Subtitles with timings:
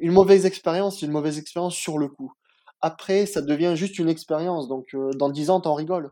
[0.00, 2.32] une mauvaise expérience, une mauvaise expérience sur le coup.
[2.80, 4.68] Après, ça devient juste une expérience.
[4.68, 6.10] Donc, euh, dans dix ans, t'en rigoles.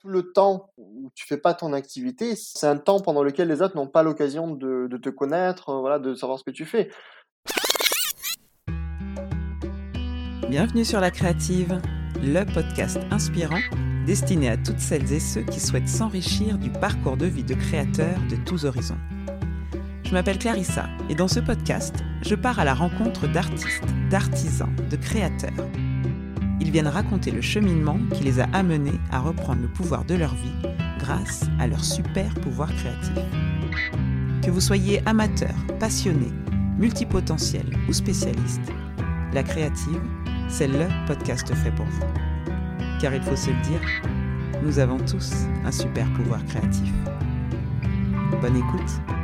[0.00, 3.60] Tout le temps où tu fais pas ton activité, c'est un temps pendant lequel les
[3.60, 6.64] autres n'ont pas l'occasion de, de, te connaître, euh, voilà, de savoir ce que tu
[6.64, 6.90] fais.
[10.48, 11.80] Bienvenue sur La Créative,
[12.22, 13.60] le podcast inspirant
[14.06, 18.18] destiné à toutes celles et ceux qui souhaitent s'enrichir du parcours de vie de créateurs
[18.30, 18.98] de tous horizons.
[20.10, 24.96] Je m'appelle Clarissa et dans ce podcast, je pars à la rencontre d'artistes, d'artisans, de
[24.96, 25.68] créateurs.
[26.60, 30.34] Ils viennent raconter le cheminement qui les a amenés à reprendre le pouvoir de leur
[30.34, 30.68] vie
[30.98, 33.12] grâce à leur super pouvoir créatif.
[34.42, 36.32] Que vous soyez amateur, passionné,
[36.76, 38.72] multipotentiel ou spécialiste,
[39.32, 40.02] La Créative,
[40.48, 42.06] c'est le podcast fait pour vous.
[43.00, 43.80] Car il faut se le dire,
[44.64, 45.30] nous avons tous
[45.64, 46.92] un super pouvoir créatif.
[48.42, 49.19] Bonne écoute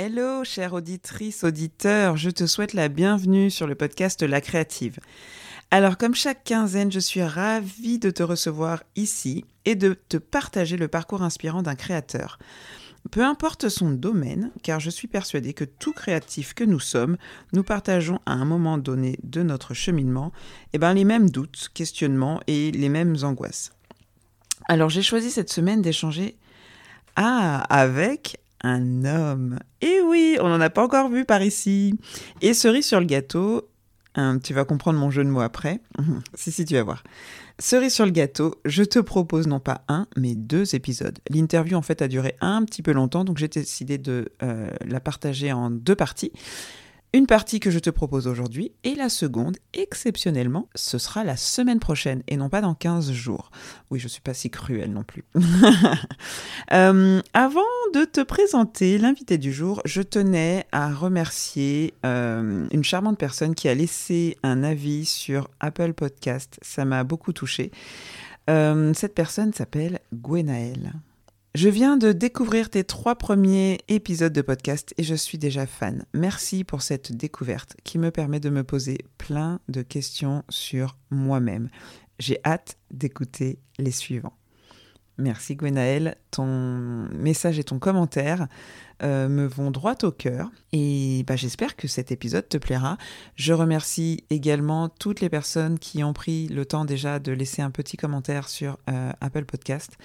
[0.00, 5.00] Hello, chère auditrice, auditeur, je te souhaite la bienvenue sur le podcast La Créative.
[5.72, 10.76] Alors, comme chaque quinzaine, je suis ravie de te recevoir ici et de te partager
[10.76, 12.38] le parcours inspirant d'un créateur.
[13.10, 17.16] Peu importe son domaine, car je suis persuadée que tout créatif que nous sommes,
[17.52, 20.30] nous partageons à un moment donné de notre cheminement
[20.74, 23.72] eh ben, les mêmes doutes, questionnements et les mêmes angoisses.
[24.68, 26.36] Alors j'ai choisi cette semaine d'échanger
[27.16, 29.58] ah, avec un homme.
[29.80, 31.94] Et oui, on n'en a pas encore vu par ici.
[32.42, 33.68] Et cerise sur le gâteau,
[34.14, 35.80] hein, tu vas comprendre mon jeu de mots après.
[36.34, 37.02] si, si, tu vas voir.
[37.58, 41.18] Cerise sur le gâteau, je te propose non pas un, mais deux épisodes.
[41.28, 45.00] L'interview en fait a duré un petit peu longtemps, donc j'ai décidé de euh, la
[45.00, 46.32] partager en deux parties.
[47.14, 51.80] Une partie que je te propose aujourd'hui et la seconde, exceptionnellement, ce sera la semaine
[51.80, 53.50] prochaine et non pas dans 15 jours.
[53.90, 55.24] Oui, je suis pas si cruelle non plus.
[56.72, 57.60] Euh, avant
[57.94, 63.68] de te présenter l'invité du jour, je tenais à remercier euh, une charmante personne qui
[63.68, 66.58] a laissé un avis sur Apple Podcast.
[66.60, 67.70] Ça m'a beaucoup touchée.
[68.50, 70.92] Euh, cette personne s'appelle Gwenaëlle.
[71.54, 76.04] Je viens de découvrir tes trois premiers épisodes de podcast et je suis déjà fan.
[76.12, 81.70] Merci pour cette découverte qui me permet de me poser plein de questions sur moi-même.
[82.18, 84.34] J'ai hâte d'écouter les suivants.
[85.16, 86.46] Merci Gwenaël, ton
[87.12, 88.46] message et ton commentaire
[89.02, 92.98] euh, me vont droit au cœur et bah, j'espère que cet épisode te plaira.
[93.34, 97.72] Je remercie également toutes les personnes qui ont pris le temps déjà de laisser un
[97.72, 99.96] petit commentaire sur euh, Apple Podcast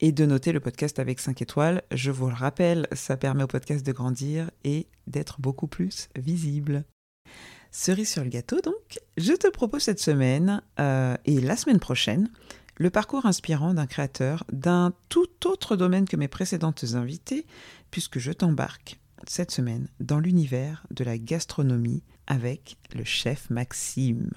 [0.00, 1.82] et de noter le podcast avec 5 étoiles.
[1.92, 6.84] Je vous le rappelle, ça permet au podcast de grandir et d'être beaucoup plus visible.
[7.70, 12.28] Cerise sur le gâteau, donc, je te propose cette semaine euh, et la semaine prochaine
[12.80, 17.46] le parcours inspirant d'un créateur d'un tout autre domaine que mes précédentes invitées,
[17.90, 24.30] puisque je t'embarque cette semaine dans l'univers de la gastronomie avec le chef Maxime.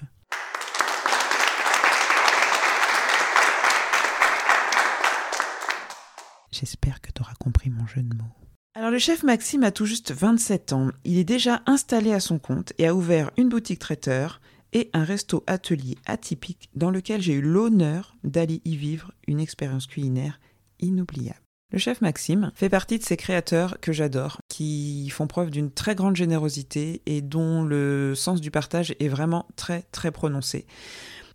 [6.54, 8.30] J'espère que tu auras compris mon jeu de mots.
[8.76, 10.90] Alors le chef Maxime a tout juste 27 ans.
[11.04, 14.40] Il est déjà installé à son compte et a ouvert une boutique traiteur
[14.72, 19.88] et un resto atelier atypique dans lequel j'ai eu l'honneur d'aller y vivre une expérience
[19.88, 20.38] culinaire
[20.78, 21.40] inoubliable.
[21.72, 25.96] Le chef Maxime fait partie de ces créateurs que j'adore, qui font preuve d'une très
[25.96, 30.66] grande générosité et dont le sens du partage est vraiment très très prononcé.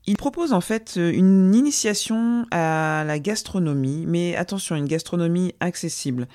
[0.09, 6.27] Il propose en fait euh, une initiation à la gastronomie, mais attention, une gastronomie accessible.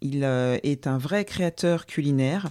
[0.00, 2.50] Il euh, est un vrai créateur culinaire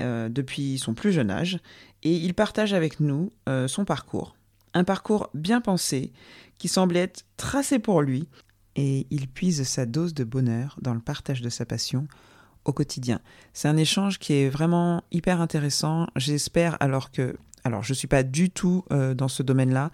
[0.00, 1.60] euh, depuis son plus jeune âge
[2.02, 3.30] et il partage avec nous
[3.68, 4.34] son parcours.
[4.74, 6.10] Un parcours bien pensé
[6.58, 8.28] qui semble être tracé pour lui
[8.74, 12.08] et il puise sa dose de bonheur dans le partage de sa passion
[12.64, 13.20] au quotidien.
[13.52, 16.08] C'est un échange qui est vraiment hyper intéressant.
[16.16, 19.90] J'espère alors que alors, je ne suis pas du tout euh, dans ce domaine-là.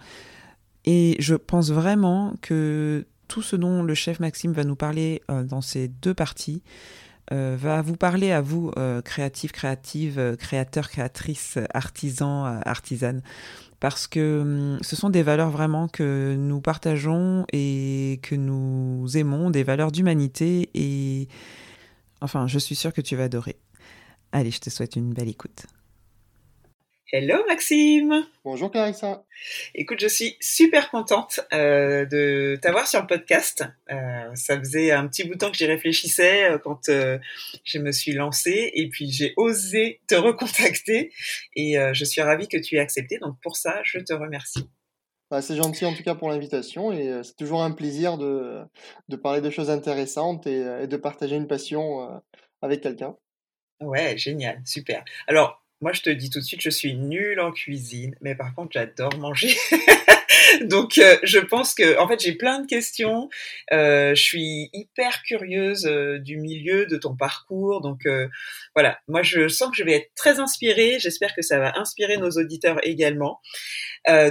[0.85, 5.43] Et je pense vraiment que tout ce dont le chef Maxime va nous parler euh,
[5.43, 6.61] dans ces deux parties
[7.33, 8.71] euh, va vous parler à vous,
[9.03, 13.23] créatifs, créatives, créateurs, créatrices, artisans, artisanes.
[13.79, 19.49] Parce que hum, ce sont des valeurs vraiment que nous partageons et que nous aimons,
[19.49, 20.69] des valeurs d'humanité.
[20.75, 21.27] Et
[22.21, 23.57] enfin, je suis sûre que tu vas adorer.
[24.31, 25.65] Allez, je te souhaite une belle écoute.
[27.17, 29.23] Hello Maxime Bonjour Clarissa
[29.73, 33.63] Écoute, je suis super contente euh, de t'avoir sur le podcast.
[33.89, 37.93] Euh, ça faisait un petit bout de temps que j'y réfléchissais euh, quand je me
[37.93, 41.13] suis lancée et puis j'ai osé te recontacter
[41.55, 43.17] et je suis ravie que tu aies accepté.
[43.19, 44.69] Donc pour ça, je te remercie.
[45.31, 48.59] Bah, c'est gentil en tout cas pour l'invitation et c'est toujours un plaisir de,
[49.07, 52.21] de parler de choses intéressantes et, et de partager une passion
[52.61, 53.15] avec quelqu'un.
[53.79, 55.05] Ouais, génial, super.
[55.27, 58.53] Alors, moi, je te dis tout de suite, je suis nulle en cuisine, mais par
[58.55, 59.55] contre, j'adore manger.
[60.61, 63.29] Donc, euh, je pense que, en fait, j'ai plein de questions.
[63.73, 67.81] Euh, je suis hyper curieuse euh, du milieu, de ton parcours.
[67.81, 68.01] Donc,
[68.73, 70.97] voilà, moi, je sens que je vais être très inspirée.
[70.99, 73.39] J'espère que ça va inspirer nos auditeurs également.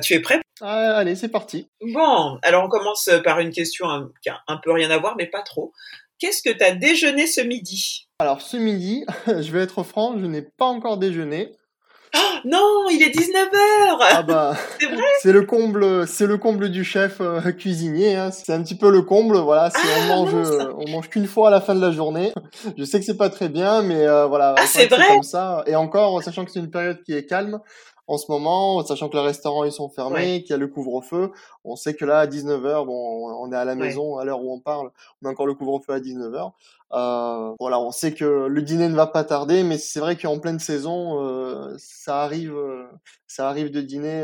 [0.03, 1.69] Tu es prêt Ah, allez, c'est parti.
[1.81, 5.17] Bon, alors on commence par une question un- qui a un peu rien à voir,
[5.19, 5.73] mais pas trop.
[6.19, 8.09] Qu'est-ce que tu as déjeuné ce midi?
[8.21, 11.53] Alors ce midi, je vais être franc, je n'ai pas encore déjeuné.
[12.17, 16.69] Oh, Non, il est 19h Ah bah, C'est vrai c'est le comble, c'est le comble
[16.71, 18.15] du chef euh, cuisinier.
[18.15, 18.31] hein.
[18.31, 19.69] C'est un petit peu le comble, voilà.
[19.75, 22.33] On Ah, mange, euh, on mange qu'une fois à la fin de la journée.
[22.79, 24.55] Je sais que c'est pas très bien, mais euh, voilà.
[24.59, 25.65] Ah, c'est vrai comme ça.
[25.67, 27.59] Et encore, sachant que c'est une période qui est calme
[28.07, 31.31] en ce moment, sachant que les restaurants ils sont fermés, qu'il y a le couvre-feu,
[31.65, 33.79] on sait que là à 19h, bon, on est à la Ouais.
[33.79, 34.91] maison à l'heure où on parle,
[35.23, 36.53] on a encore le couvre-feu à 19h.
[36.93, 40.39] Euh, voilà, on sait que le dîner ne va pas tarder, mais c'est vrai qu'en
[40.39, 42.85] pleine saison, euh, ça arrive, euh,
[43.27, 44.23] ça arrive de dîner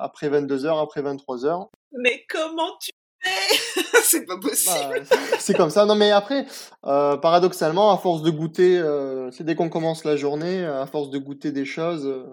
[0.00, 1.68] après 22h, après 23h.
[1.92, 2.90] Mais comment tu
[4.02, 5.02] C'est pas possible.
[5.10, 5.84] Bah, c'est comme ça.
[5.84, 6.46] Non, mais après,
[6.86, 11.10] euh, paradoxalement, à force de goûter, euh, c'est dès qu'on commence la journée, à force
[11.10, 12.24] de goûter des choses, euh,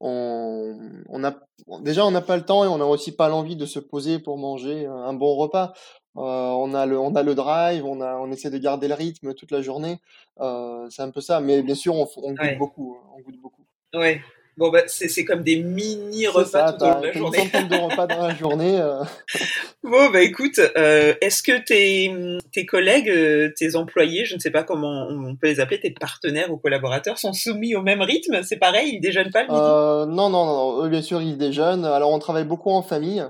[0.00, 1.34] on, on a,
[1.80, 4.20] déjà, on n'a pas le temps et on n'a aussi pas l'envie de se poser
[4.20, 5.72] pour manger un bon repas.
[6.14, 9.34] On a le, on a le drive, on a, on essaie de garder le rythme
[9.34, 10.00] toute la journée.
[10.40, 11.40] C'est un peu ça.
[11.40, 12.56] Mais bien sûr, on, on goûte Ouais.
[12.56, 12.96] beaucoup.
[13.00, 13.62] hein, On goûte beaucoup.
[13.94, 14.20] Ouais.
[14.58, 17.18] Bon, bah, c'est c'est comme des mini repas ça, tout au long de la t'as
[17.18, 17.38] une journée.
[17.38, 18.80] centaine de repas dans la journée.
[18.80, 19.04] euh.
[19.84, 22.12] Bon, bah écoute, euh, est-ce que tes,
[22.52, 25.92] tes collègues, euh, tes employés, je ne sais pas comment on peut les appeler, tes
[25.92, 28.42] partenaires ou collaborateurs, sont soumis au même rythme?
[28.42, 29.60] C'est pareil, ils déjeunent pas le midi?
[29.62, 30.84] Euh, non, non, non.
[30.84, 31.84] Eux, bien sûr, ils déjeunent.
[31.84, 33.24] Alors, on travaille beaucoup en famille.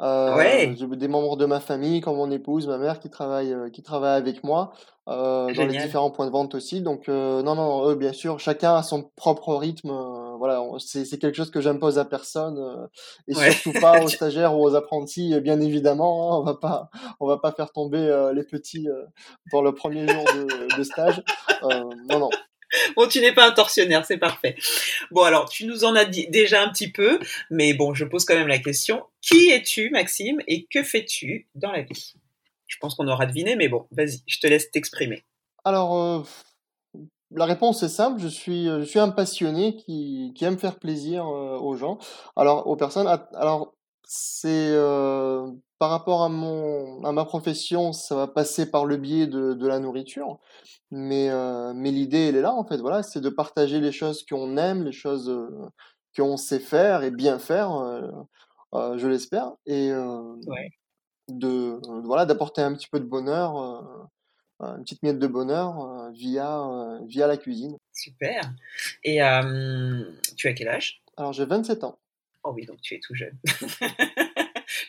[0.00, 3.68] Euh, Ouais, des membres de ma famille, comme mon épouse, ma mère, qui travaillent, euh,
[3.68, 4.72] qui travaillent avec moi,
[5.08, 6.80] euh, dans les différents points de vente aussi.
[6.80, 9.90] Donc, non, non, eux, bien sûr, chacun a son propre rythme.
[10.40, 12.86] Voilà, c'est, quelque chose que j'impose à personne, euh,
[13.28, 13.52] et Ouais.
[13.52, 16.32] surtout pas aux stagiaires ou aux apprentis, euh, bien évidemment.
[16.34, 16.40] hein.
[16.40, 16.90] on va pas,
[17.20, 18.88] on va pas faire tomber euh, les petits
[19.52, 21.22] dans le premier jour de, de stage.
[21.62, 22.30] Non, non.
[22.96, 24.54] Bon, tu n'es pas un tortionnaire, c'est parfait.
[25.10, 27.18] Bon, alors, tu nous en as dit déjà un petit peu,
[27.50, 29.04] mais bon, je pose quand même la question.
[29.20, 32.14] Qui es-tu, Maxime, et que fais-tu dans la vie?
[32.68, 35.24] Je pense qu'on aura deviné, mais bon, vas-y, je te laisse t'exprimer.
[35.64, 36.24] Alors,
[37.32, 41.26] La réponse est simple, je suis, je suis un passionné qui, qui aime faire plaisir
[41.28, 41.98] euh, aux gens,
[42.34, 43.06] alors aux personnes.
[43.34, 43.74] Alors,
[44.04, 45.46] c'est euh,
[45.78, 49.66] par rapport à mon, à ma profession, ça va passer par le biais de, de
[49.68, 50.40] la nourriture,
[50.90, 52.78] mais, euh, mais l'idée, elle est là en fait.
[52.78, 55.48] Voilà, c'est de partager les choses qu'on aime, les choses euh,
[56.16, 58.10] qu'on sait faire et bien faire, euh,
[58.74, 60.70] euh, je l'espère, et euh, Ouais.
[61.28, 64.08] de euh, voilà, d'apporter un petit peu de bonheur.
[64.62, 67.76] Euh, une petite miette de bonheur euh, via, euh, via la cuisine.
[67.92, 68.42] Super.
[69.04, 69.16] Et
[70.36, 71.02] tu as quel âge?
[71.16, 71.98] Alors j'ai 27 ans.
[72.42, 73.38] Oh oui, donc tu es tout jeune.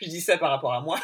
[0.00, 0.98] je dis ça par rapport à moi.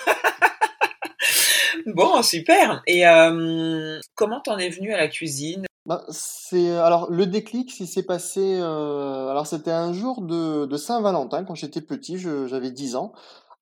[1.87, 2.83] bon, super.
[2.87, 5.67] Et euh, comment t'en es venu à la cuisine?
[5.87, 8.59] Ben, c'est alors le déclic, s'il s'est passé.
[8.61, 13.13] euh, alors c'était un jour de, de Saint-Valentin quand j'étais petit, j'avais 10 ans.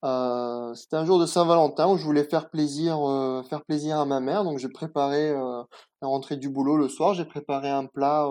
[0.05, 4.05] Euh, c'était un jour de Saint-Valentin où je voulais faire plaisir, euh, faire plaisir à
[4.05, 4.45] ma mère.
[4.45, 5.63] Donc j'ai préparé euh,
[6.03, 7.15] la rentrée du boulot le soir.
[7.15, 8.27] J'ai préparé un plat.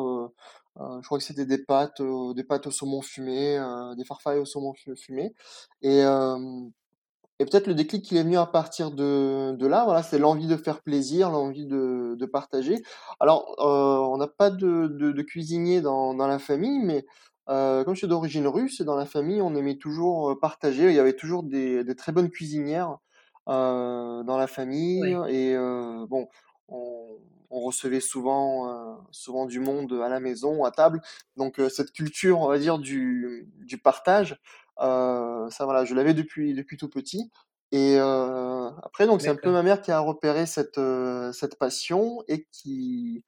[0.78, 2.01] je crois que c'était des pâtes,
[2.36, 3.60] des pâtes au saumon fumé,
[3.98, 5.34] des farfailles au saumon fu- fumé.
[5.82, 10.56] Et peut-être le déclic qui est venu à partir de, là, voilà, c'est l'envie de
[10.56, 12.82] faire plaisir, l'envie de, partager.
[13.20, 17.06] Alors, on n'a pas de, cuisinier dans la famille, mais
[17.50, 20.90] euh, comme je suis d'origine russe, dans la famille, on aimait toujours euh, partager.
[20.90, 22.98] Il y avait toujours des, des très bonnes cuisinières
[23.48, 25.16] euh, dans la famille.
[25.16, 25.34] Oui.
[25.36, 26.28] Et euh, bon,
[26.68, 27.18] on,
[27.50, 31.02] on recevait souvent, souvent du monde à la maison, à table.
[31.38, 34.42] Donc, cette culture, on va dire, du, du partage.
[34.78, 37.32] Ça voilà, je l'avais depuis depuis tout petit.
[37.72, 40.80] Et après, donc c'est un peu ma mère qui a repéré cette
[41.32, 43.24] cette passion et qui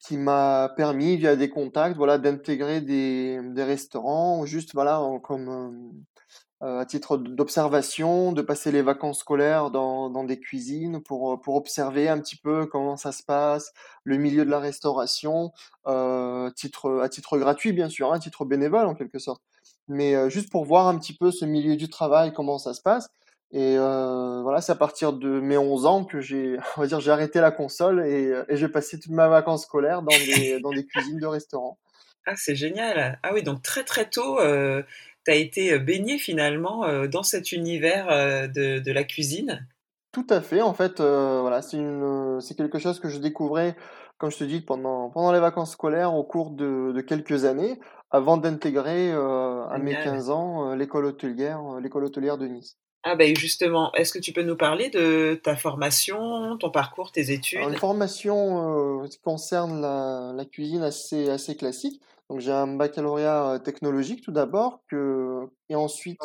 [0.00, 6.66] qui m'a permis via des contacts, voilà, d'intégrer des des restaurants, juste voilà, comme euh,
[6.66, 11.56] euh, à titre d'observation, de passer les vacances scolaires dans dans des cuisines pour pour
[11.56, 13.72] observer un petit peu comment ça se passe,
[14.04, 15.52] le milieu de la restauration,
[15.86, 19.42] euh, titre à titre gratuit bien sûr, hein, à titre bénévole en quelque sorte
[19.88, 22.80] mais euh, juste pour voir un petit peu ce milieu du travail, comment ça se
[22.80, 23.08] passe.
[23.52, 27.00] Et euh, voilà, c'est à partir de mes 11 ans que j'ai, on va dire,
[27.00, 30.60] j'ai arrêté la console et, euh, et j'ai passé toutes mes vacances scolaires dans des,
[30.62, 31.78] dans des cuisines de restaurants.
[32.26, 33.18] Ah, c'est génial.
[33.22, 34.82] Ah oui, donc très très tôt, euh,
[35.24, 38.08] tu as été baigné finalement dans cet univers
[38.48, 39.66] de, de la cuisine?
[40.12, 43.74] Tout à fait, en fait, voilà, c'est une, c'est quelque chose que je découvrais,
[44.18, 47.80] comme je te dis, pendant pendant les vacances scolaires au cours de de quelques années,
[48.10, 52.76] avant d'intégrer, à mes 15 ans, l'école hôtelière, l'école hôtelière de Nice.
[53.02, 57.30] Ah ben justement, est-ce que tu peux nous parler de ta formation, ton parcours, tes
[57.30, 57.60] études?
[57.60, 62.00] une formation, qui concerne la la cuisine assez assez classique.
[62.28, 66.20] Donc j'ai un baccalauréat, technologique tout d'abord que et ensuite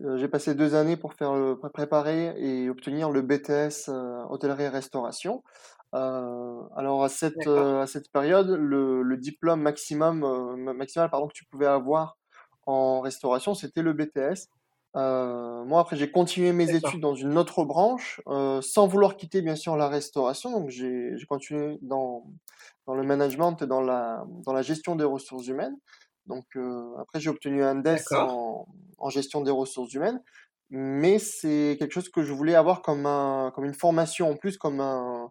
[0.00, 4.64] euh, j'ai passé deux années pour faire le, préparer et obtenir le BTS euh, hôtellerie
[4.64, 5.42] et restauration.
[5.94, 11.44] Euh, alors à cette à cette période, le, le diplôme maximum maximal pardon que tu
[11.44, 12.16] pouvais avoir
[12.66, 14.48] en restauration, c'était le BTS.
[14.94, 18.20] Moi après j'ai continué mes études dans une autre branche
[18.60, 20.50] sans vouloir quitter bien sûr la restauration.
[20.50, 22.24] Donc j'ai j'ai continué dans
[22.86, 25.76] dans le management et dans la dans la gestion des ressources humaines.
[26.26, 28.66] Donc euh, après, j'ai obtenu un DES en,
[28.98, 30.22] en, gestion des ressources humaines,
[30.70, 34.56] mais c'est quelque chose que je voulais avoir comme, un, comme une formation en plus,
[34.56, 35.30] comme, un,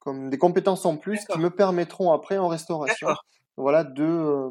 [0.00, 3.08] comme des compétences en plus qui me permettront après en restauration,
[3.56, 4.50] voilà, de, euh,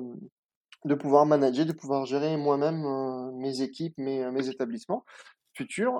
[0.86, 5.06] de pouvoir manager, de pouvoir gérer moi-même euh, mes équipes, mes, mes établissements
[5.54, 6.00] futurs.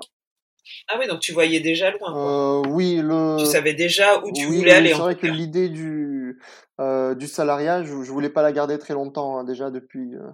[0.88, 2.16] Ah oui, donc tu voyais déjà loin.
[2.16, 3.36] Euh, oui, le.
[3.38, 4.90] Tu savais déjà où tu voulais aller.
[4.90, 6.40] C'est vrai que l'idée du
[6.80, 9.38] euh, du salariat, je, je voulais pas la garder très longtemps.
[9.38, 10.30] Hein, déjà depuis euh,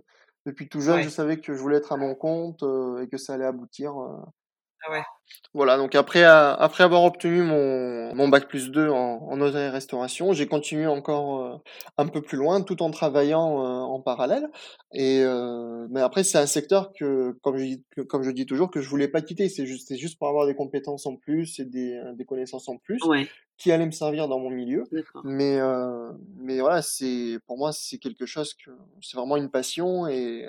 [0.46, 3.18] depuis tout jeune, je savais que je voulais être à mon compte euh, et que
[3.18, 3.94] ça allait aboutir.
[4.80, 4.86] Euh.
[4.88, 5.02] Ah ouais.
[5.52, 9.68] Voilà, donc après, après avoir obtenu mon, mon bac plus 2 en, en hôtellerie et
[9.68, 11.56] restauration, j'ai continué encore euh,
[11.98, 14.48] un peu plus loin tout en travaillant euh, en parallèle.
[14.92, 18.70] Et euh, mais après, c'est un secteur que, comme je, dis, comme je dis toujours,
[18.70, 19.48] que je voulais pas quitter.
[19.48, 23.00] C'est juste, juste pour avoir des compétences en plus et des, des connaissances en plus
[23.58, 24.84] qui allaient me servir dans mon milieu.
[25.24, 25.58] Mais,
[26.38, 28.70] mais voilà, c'est pour moi, c'est quelque chose que
[29.00, 30.46] c'est vraiment une passion et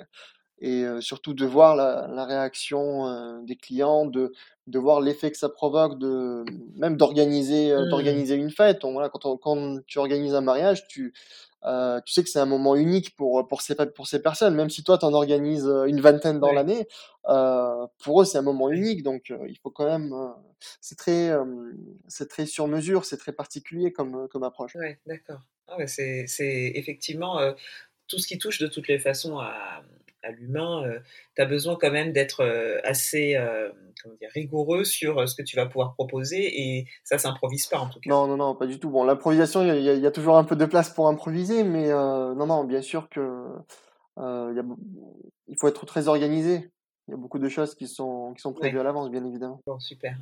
[0.62, 4.32] et surtout de voir la, la réaction des clients, de,
[4.68, 6.44] de voir l'effet que ça provoque, de
[6.76, 7.88] même d'organiser mmh.
[7.88, 8.84] d'organiser une fête.
[8.84, 11.12] voilà, quand, quand tu organises un mariage, tu
[11.64, 14.54] euh, tu sais que c'est un moment unique pour pour ces pour ces personnes.
[14.54, 16.86] Même si toi tu en organises une vingtaine dans l'année,
[17.28, 19.02] euh, pour eux c'est un moment unique.
[19.02, 20.14] Donc il faut quand même
[20.80, 21.32] c'est très
[22.08, 24.74] c'est très sur mesure, c'est très particulier comme comme approche.
[24.76, 25.40] Ouais, d'accord.
[25.68, 26.26] Ah c'est
[26.74, 27.40] effectivement
[28.08, 29.82] tout ce qui touche de toutes les façons à
[30.22, 30.98] à l'humain, euh,
[31.36, 33.70] tu as besoin quand même d'être euh, assez euh,
[34.20, 38.00] dire, rigoureux sur ce que tu vas pouvoir proposer et ça s'improvise pas en tout
[38.00, 38.10] cas.
[38.10, 38.90] Non, non, non, pas du tout.
[38.90, 42.64] Bon, l'improvisation, il y, a toujours un peu de place pour improviser, mais non, non,
[42.64, 43.46] bien sûr que
[44.18, 46.70] il faut être très organisé.
[47.08, 49.60] Il y a beaucoup de choses qui sont, qui sont prévues à l'avance, bien évidemment.
[49.66, 50.16] Bon, super.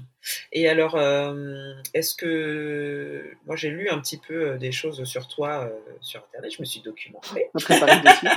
[0.50, 3.32] Et alors, euh, est-ce que.
[3.46, 6.62] Moi, j'ai lu un petit peu euh, des choses sur toi euh, sur Internet, je
[6.62, 7.50] me suis documenté.
[7.52, 8.30] préparé le dossier.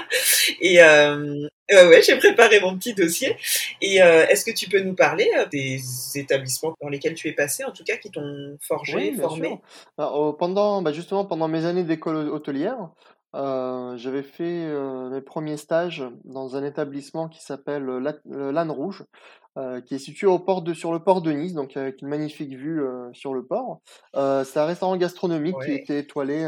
[0.62, 3.38] Et ouais, j'ai préparé mon petit dossier.
[3.82, 5.80] Et est-ce que tu peux nous parler des
[6.16, 9.58] établissements dans lesquels tu es passé, en tout cas, qui t'ont forgé, formé?
[9.96, 12.90] pendant, bah, Justement, pendant mes années d'école hôtelière,
[13.36, 17.86] euh, j'avais fait euh, mes premiers stages dans un établissement qui s'appelle
[18.26, 19.06] l'Âne Rouge,
[19.58, 22.10] euh, qui est situé au port de, sur le port de Nice, donc avec une
[22.10, 23.82] magnifique vue sur le port.
[24.14, 26.46] c'est un restaurant gastronomique qui était étoilé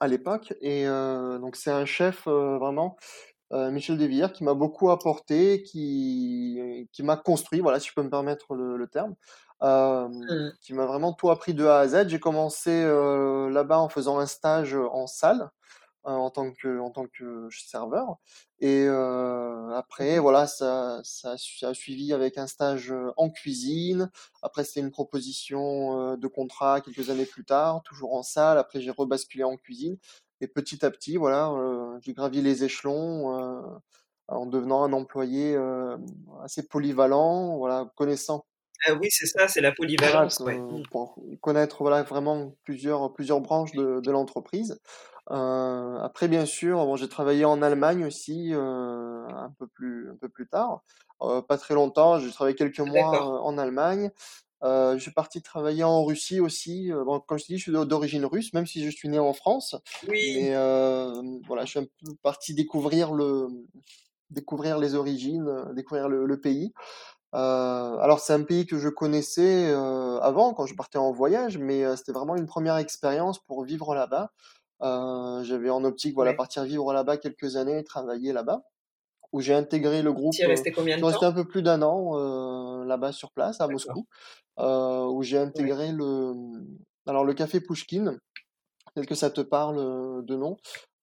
[0.00, 2.96] à l'époque, et donc c'est un chef vraiment.
[3.50, 8.10] Michel Desvillers qui m'a beaucoup apporté, qui, qui m'a construit, voilà si je peux me
[8.10, 9.14] permettre le, le terme,
[9.62, 10.50] mmh.
[10.60, 12.08] qui m'a vraiment tout appris de A à Z.
[12.08, 15.50] J'ai commencé là-bas en faisant un stage en salle,
[16.04, 18.16] en tant que en tant que serveur
[18.60, 24.10] et euh, après voilà ça, ça, ça a suivi avec un stage en cuisine
[24.42, 28.90] après c'était une proposition de contrat quelques années plus tard toujours en salle après j'ai
[28.90, 29.98] rebasculé en cuisine
[30.40, 31.52] et petit à petit voilà
[32.00, 33.80] j'ai gravi les échelons
[34.28, 35.58] en devenant un employé
[36.42, 38.44] assez polyvalent voilà connaissant
[38.86, 40.40] ah oui, c'est ça, c'est la polyvalence.
[40.40, 40.82] Mmh.
[40.90, 44.78] Pour connaître voilà, vraiment plusieurs, plusieurs branches de, de l'entreprise.
[45.30, 50.16] Euh, après, bien sûr, bon, j'ai travaillé en Allemagne aussi euh, un peu plus, un
[50.16, 50.82] peu plus tard.
[51.22, 54.10] Euh, pas très longtemps, j'ai travaillé quelques mois en Allemagne.
[54.62, 56.90] Je suis parti travailler en Russie aussi.
[56.92, 59.32] Bon, comme je te dis, je suis d'origine russe, même si je suis né en
[59.32, 59.76] France.
[60.08, 60.34] Oui.
[60.36, 60.54] Mais
[61.46, 63.48] voilà, je suis un peu parti découvrir le,
[64.30, 66.72] découvrir les origines, découvrir le, le pays.
[67.34, 71.58] Euh, alors c'est un pays que je connaissais euh, avant quand je partais en voyage,
[71.58, 74.32] mais euh, c'était vraiment une première expérience pour vivre là-bas.
[74.80, 78.62] J'avais en optique voilà partir vivre là-bas quelques années, travailler là-bas,
[79.32, 80.32] où j'ai intégré le groupe.
[80.32, 83.60] Tu es resté combien de temps resté un peu plus d'un an là-bas sur place
[83.60, 84.06] à Moscou,
[84.58, 86.34] où j'ai intégré le
[87.06, 88.18] alors le café Pushkin,
[88.94, 90.56] peut-être que ça te parle de nom.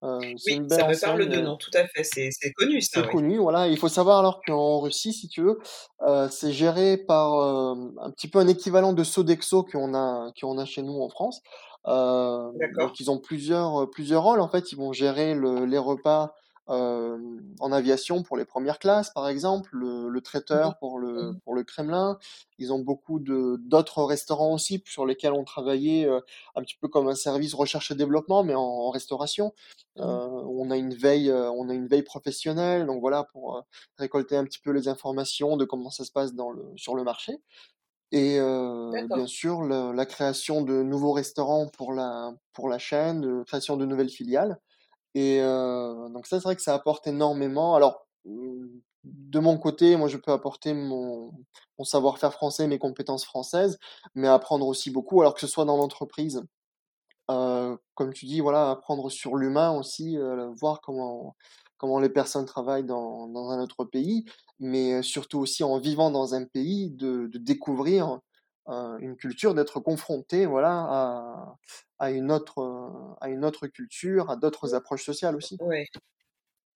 [0.03, 2.03] oui, ça me parle de nom, tout à fait.
[2.03, 3.01] C'est connu, ça.
[3.01, 3.67] C'est connu, voilà.
[3.67, 5.59] Il faut savoir alors qu'en Russie, si tu veux,
[6.29, 10.83] c'est géré par un petit peu un équivalent de Sodexo qu'on a, qu'on a chez
[10.83, 11.41] nous en France.
[12.77, 14.71] Donc ils ont plusieurs, plusieurs rôles en fait.
[14.71, 16.33] Ils vont gérer le, les repas
[16.69, 17.19] euh,
[17.59, 21.39] en aviation pour les premières classes, par exemple, le, le traiteur mmh pour le, mmh
[21.43, 22.17] pour le Kremlin.
[22.57, 26.21] Ils ont beaucoup de d'autres restaurants aussi sur lesquels on travaillait euh,
[26.55, 29.53] un petit peu comme un service recherche et développement, mais en, en restauration.
[29.95, 33.57] Mmh Euh, on a une veille, euh, on a une veille professionnelle, donc voilà pour
[33.57, 33.61] euh,
[33.97, 37.03] récolter un petit peu les informations de comment ça se passe dans le, sur le
[37.03, 37.37] marché.
[38.11, 43.21] Et euh, bien sûr, le- la création de nouveaux restaurants pour la, pour la chaîne,
[43.21, 44.59] de création de nouvelles filiales.
[45.15, 47.75] Et heu, donc ça, c'est vrai que ça apporte énormément.
[47.75, 48.67] Alors, mmh,
[49.05, 51.33] de mon côté, moi, je peux apporter mon
[51.79, 53.79] mon savoir-faire français, mes compétences françaises,
[54.15, 56.43] mais apprendre aussi beaucoup, alors que ce soit dans l'entreprise,
[57.31, 60.17] heu, comme tu dis, voilà, apprendre sur l'humain aussi,
[60.59, 61.35] voir comment
[61.77, 64.25] comment les personnes travaillent dans dans un autre pays,
[64.59, 68.19] mais surtout aussi en vivant dans un pays, de de découvrir,
[68.69, 71.57] heu, une culture, d'être confronté, voilà, à
[71.99, 75.59] à une autre, heu, à une autre culture, à d'autres approches sociales aussi.
[75.59, 75.85] Ouais.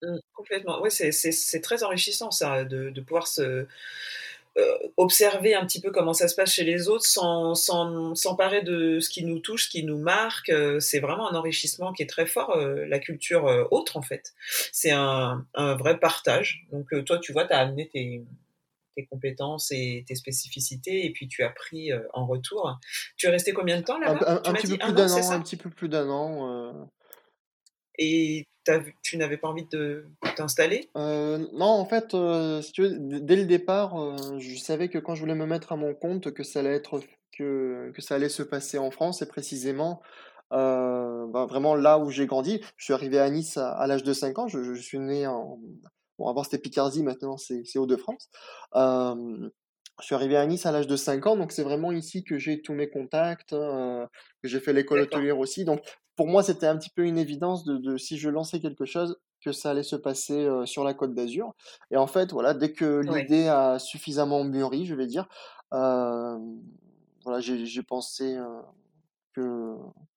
[0.02, 0.82] Mmh, complètement.
[0.90, 3.66] C'est très enrichissant ça, de de pouvoir se
[4.96, 9.00] observer un petit peu comment ça se passe chez les autres sans sans s'emparer de
[9.00, 12.06] ce qui nous touche, ce qui nous marque, heu, c'est vraiment un enrichissement qui est
[12.08, 14.32] très fort, heu, la culture, autre en fait.
[14.72, 16.66] C'est un un vrai partage.
[16.72, 18.22] Donc toi, tu vois, tu as amené tes
[18.96, 22.78] tes compétences et tes spécificités et puis tu as pris, en retour.
[23.16, 24.40] Tu es resté combien de temps là-bas?
[24.44, 25.40] un- petit peu plus d'un an, un ça?
[25.40, 26.50] petit peu plus d'un an.
[26.50, 26.84] euh,
[27.98, 28.46] Et
[29.02, 30.04] tu n'avais pas envie de
[30.36, 30.90] t'installer?
[30.96, 34.88] Euh, non, en fait, euh, si tu veux, d- dès le départ, euh, je savais
[34.88, 37.00] que quand je voulais me mettre à mon compte, que ça allait être
[37.36, 40.02] que, que ça allait se passer en France et précisément
[40.50, 42.60] bah, vraiment là où j'ai grandi.
[42.76, 44.48] Je suis arrivé à Nice à, à l'âge de 5 ans.
[44.48, 45.58] Je, je suis né en
[46.18, 48.28] bon, avant c'était Picardie, maintenant c'est Hauts-de-France.
[50.00, 52.38] Je suis arrivé à Nice à l'âge de 5 ans, donc c'est vraiment ici que
[52.38, 54.06] j'ai tous mes contacts, euh,
[54.42, 55.64] que j'ai fait l'école hôtelière aussi.
[55.64, 55.82] Donc
[56.16, 59.18] pour moi, c'était un petit peu une évidence de, de si je lançais quelque chose
[59.40, 61.54] que ça allait se passer euh, sur la Côte d'Azur.
[61.90, 63.22] Et en fait, voilà, dès que ouais.
[63.22, 65.28] l'idée a suffisamment mûri, je vais dire,
[65.72, 66.38] euh,
[67.24, 68.60] voilà, j'ai pensé euh,
[69.34, 69.76] que,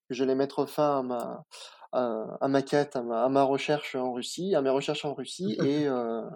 [0.09, 1.45] que j'allais mettre fin à ma,
[1.91, 5.13] à, à ma quête, à ma, à ma recherche en Russie, à mes recherches en
[5.13, 5.87] Russie, et,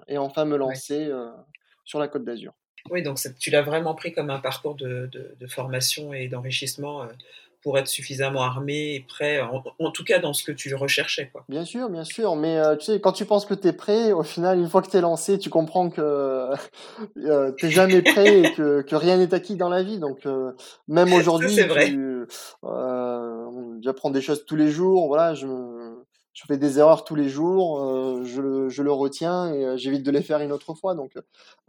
[0.08, 1.12] et enfin me lancer
[1.84, 2.54] sur la Côte d'Azur.
[2.90, 7.06] Oui, donc tu l'as vraiment pris comme un parcours de de de formation et d'enrichissement,
[7.62, 11.30] pour être suffisamment armé et prêt, en en tout cas dans ce que tu recherchais,
[11.32, 11.44] quoi.
[11.50, 14.12] Bien sûr, bien sûr, mais euh, tu sais, quand tu penses que tu es prêt,
[14.12, 16.52] au final, une fois que tu es lancé, tu comprends que
[17.18, 20.00] euh, t'es jamais prêt et que, que rien n'est acquis dans la vie.
[20.00, 20.52] Donc, euh,
[20.88, 22.26] même aujourd'hui, tu,
[22.64, 25.08] euh, j'apprends des choses tous les jours.
[25.08, 25.48] Voilà, je,
[26.48, 27.82] fais des erreurs tous les jours.
[27.84, 30.96] euh, je, le- je le retiens et euh, j'évite de les faire une autre fois.
[30.96, 31.14] Donc,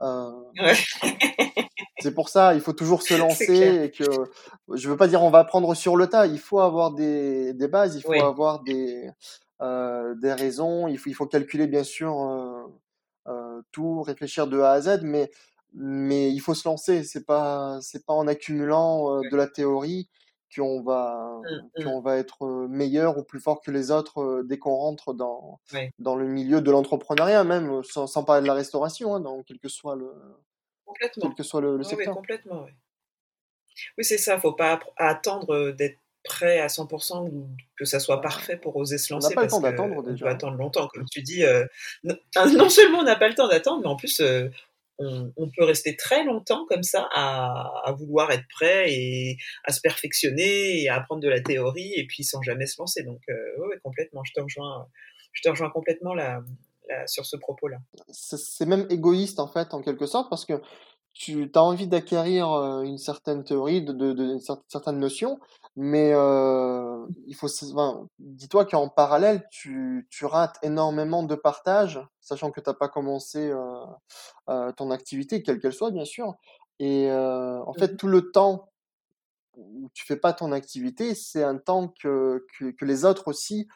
[0.02, 0.74] euh, Ouais,
[2.00, 4.04] c'est pour ça, il faut toujours se lancer et que
[4.72, 6.26] je veux pas dire on va apprendre sur le tas.
[6.26, 9.10] Il faut avoir des, des bases, il faut Oui, avoir des,
[9.60, 12.62] euh, des raisons, il faut, il faut calculer bien sûr euh,
[13.28, 15.30] euh, tout, réfléchir de A à Z, mais,
[15.74, 17.04] mais il faut se lancer.
[17.04, 20.08] C'est pas, c'est pas en accumulant euh, de la théorie
[20.54, 24.20] qu'on va, mmh mh, qu'on va être euh, meilleur ou plus fort que les autres
[24.22, 25.60] euh, dès qu'on rentre dans,
[25.98, 29.58] dans le milieu de l'entrepreneuriat, même sans, sans parler de la restauration, hein, dans quel
[29.58, 30.10] que soit le,
[31.20, 31.34] quel complètement.
[31.34, 32.10] que soit le, le Oui, oui, secteur.
[32.10, 32.66] complètement.
[33.96, 38.20] Oui, c'est ça, faut pas attendre, heu, d'être prêt à 100% ou que ça soit
[38.20, 40.26] parfait pour oser se on n'a lancer pas le temps d'attendre qu'on peut déjà.
[40.30, 40.30] hein.
[40.30, 41.68] attendre longtemps, comme tu dis, heu,
[42.04, 42.16] non
[42.56, 44.50] non seulement on n'a pas le temps d'attendre, mais en plus, heu,
[44.98, 49.72] on on peut rester très longtemps comme ça à à vouloir être prêt et à
[49.72, 53.20] se perfectionner et à apprendre de la théorie et puis sans jamais se lancer donc
[53.28, 54.88] ouais, complètement, je te rejoins
[55.32, 56.42] je te rejoins complètement là
[56.88, 57.78] là sur ce propos-là.
[58.08, 60.60] C'est même égoïste en fait, en quelque sorte, parce que
[61.12, 65.40] tu as envie d'acquérir euh, une certaine théorie, de, de, de cer- certaines notions,
[65.74, 72.50] mais euh, il faut, enfin, dis-toi qu'en parallèle, tu, tu rates énormément de partage, sachant
[72.52, 73.84] que tu n'as pas commencé euh,
[74.48, 76.36] euh, ton activité, quelle qu'elle soit, bien sûr.
[76.78, 78.68] Et euh, en fait, Mmh tout le temps
[79.56, 83.66] où tu fais pas ton activité, c'est un temps que, que, que les autres aussi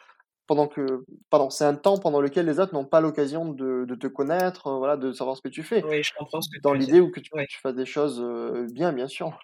[0.46, 3.94] pendant que, pardon, c'est un temps pendant lequel les autres n'ont pas l'occasion de, de
[3.94, 5.82] te connaître, euh, voilà, de savoir ce que tu fais.
[5.84, 7.46] Oui, je comprends ce que Dans l'idée où que tu, Ouais.
[7.46, 9.38] tu fasses des choses euh, bien, bien sûr.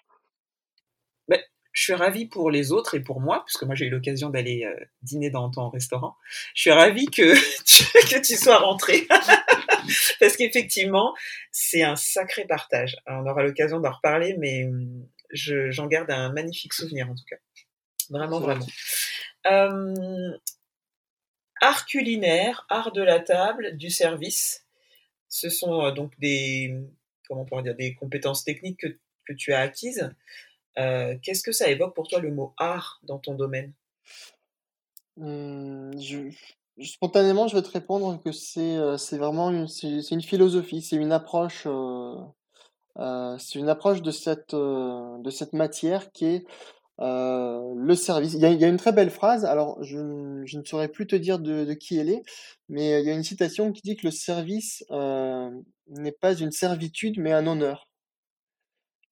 [1.27, 4.29] Beh, je suis ravie pour les autres et pour moi, puisque moi j'ai eu l'occasion
[4.29, 6.15] d'aller, heu, dîner dans ton restaurant.
[6.55, 7.33] Je suis ravie que
[7.65, 7.83] tu
[8.15, 9.07] que tu sois rentré
[10.19, 11.13] parce qu'effectivement,
[11.51, 12.97] c'est un sacré partage.
[13.07, 14.69] On aura l'occasion d'en reparler, mais,
[15.31, 17.37] je j'en garde un magnifique souvenir en tout cas.
[18.09, 18.65] Vraiment, vraiment.
[21.61, 24.65] Art culinaire, art de la table, du service.
[25.27, 26.75] Ce sont donc des,
[27.27, 28.87] comment on dire, des compétences techniques que,
[29.25, 30.11] que tu as acquises.
[30.75, 33.73] Qu'est-ce que ça évoque pour toi le mot art dans ton domaine?
[35.17, 35.91] Mmh,
[36.81, 41.67] Spontanément, je vais te répondre que c'est c'est vraiment une, une philosophie, c'est une approche,
[43.37, 46.45] c'est une approche de cette, de cette matière qui est
[46.99, 48.33] le service.
[48.33, 49.97] Il y, a, il y, a, une très belle phrase, alors je,
[50.45, 52.23] je, ne saurais plus te dire de, de, qui elle est,
[52.67, 57.19] mais il y a une citation qui dit que le service n'est pas une servitude
[57.19, 57.87] mais un honneur.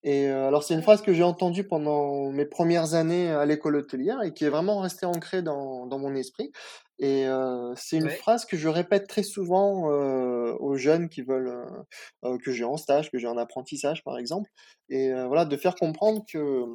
[0.04, 4.22] Et alors c'est une phrase que j'ai entendue pendant mes premières années à l'école hôtelière
[4.22, 6.52] et qui est vraiment restée ancrée dans, dans mon esprit.
[7.00, 7.26] Et
[7.76, 11.66] c'est une phrase que je répète très souvent aux jeunes qui veulent
[12.44, 14.50] que j'ai en stage, que j'ai en apprentissage par exemple,
[14.90, 16.66] et voilà de faire comprendre que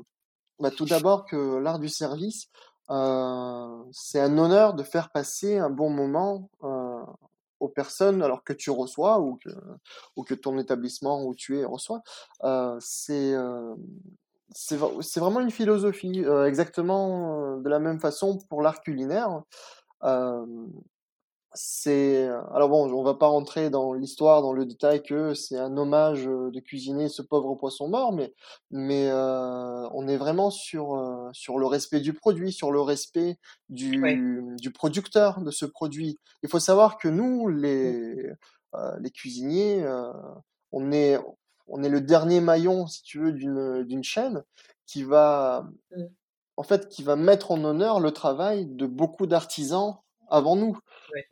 [0.59, 2.49] bah, tout d'abord que l'art du service,
[2.89, 6.51] c'est un honneur de faire passer un bon moment
[7.61, 9.51] aux personnes alors que tu reçois ou que,
[10.17, 12.03] ou que ton établissement où tu es reçoit.
[12.81, 13.35] c'est
[14.55, 19.43] c'est vraiment une philosophie, exactement de la même façon pour l'art culinaire.
[21.55, 25.77] C'est alors bon, on va pas rentrer dans l'histoire, dans le détail que c'est un
[25.77, 28.33] hommage de cuisiner ce pauvre poisson mort, mais
[28.71, 30.99] mais on est vraiment sur
[31.33, 33.39] sur le respect du produit, sur le respect
[33.69, 36.19] du du producteur de ce produit.
[36.43, 37.57] Il faut savoir que nous, mmh.
[37.59, 38.33] les
[39.01, 39.85] les cuisiniers,
[40.73, 41.19] on est
[41.67, 44.43] on est le dernier maillon, si tu veux, d'une d'une chaîne
[44.87, 46.05] qui va mmh
[46.57, 49.97] en fait, qui va mettre en honneur le travail de beaucoup d'artisans
[50.33, 50.77] avant nous.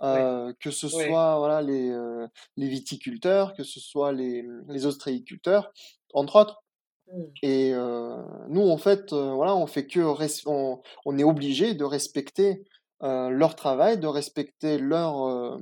[0.03, 2.27] Euh, que ce soit voilà, les, euh,
[2.59, 5.73] les, viticulteurs, que ce soit les, les ostréiculteurs,
[6.13, 6.63] entre autres.
[7.07, 7.23] Mmh.
[7.43, 10.01] Et euh, nous, en fait, voilà, on fait que
[10.47, 12.63] on, on, est obligé de respecter
[13.01, 15.59] leur travail, de respecter leurs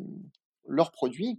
[0.67, 1.39] leurs produits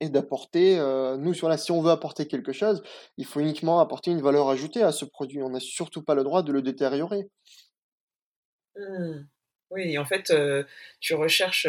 [0.00, 0.76] et d'apporter,
[1.18, 2.82] nous, sur la, si on veut apporter quelque chose,
[3.16, 5.42] il faut uniquement apporter une valeur ajoutée à ce produit.
[5.42, 7.30] On n'a surtout pas le droit de le détériorer.
[8.76, 9.24] Mmh.
[9.70, 10.32] Oui, en fait,
[11.00, 11.66] tu recherches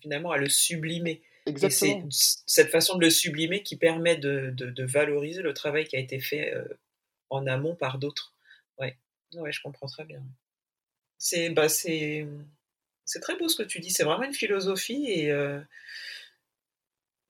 [0.00, 1.22] finalement à le sublimer.
[1.46, 5.94] Et c'est cette façon de le sublimer qui permet de, de, valoriser le travail qui
[5.94, 6.52] a été fait
[7.30, 8.34] en amont par d'autres.
[8.78, 8.96] Ouais.
[9.34, 10.20] ouais, je comprends très bien.
[11.18, 12.26] C'est bah, c'est
[13.20, 13.90] très beau ce que tu dis.
[13.90, 15.32] C'est vraiment une philosophie et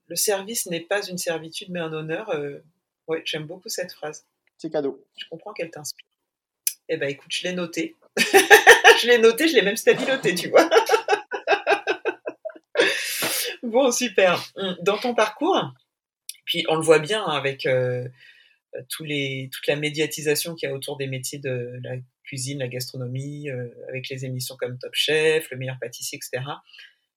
[0.09, 2.31] le service n'est pas une servitude mais un honneur.
[2.31, 2.59] Euh,
[3.09, 4.25] ouais, j'aime beaucoup cette phrase.
[4.59, 5.05] C'est cadeau.
[5.17, 6.07] Je comprends qu'elle t'inspire.
[6.89, 7.97] Eh ben écoute, je l'ai noté.
[9.03, 10.69] je l'ai noté, je l'ai même stabiloté, tu vois.
[13.63, 14.43] bon, super.
[14.57, 15.73] Hum, dans ton parcours,
[16.45, 18.09] puis on le voit bien avec euh,
[18.89, 22.69] tous les, toute la médiatisation qu'il y a autour des métiers de la cuisine, la
[22.69, 26.45] gastronomie, euh, avec les émissions comme Top Chef, Le meilleur pâtissier, etc.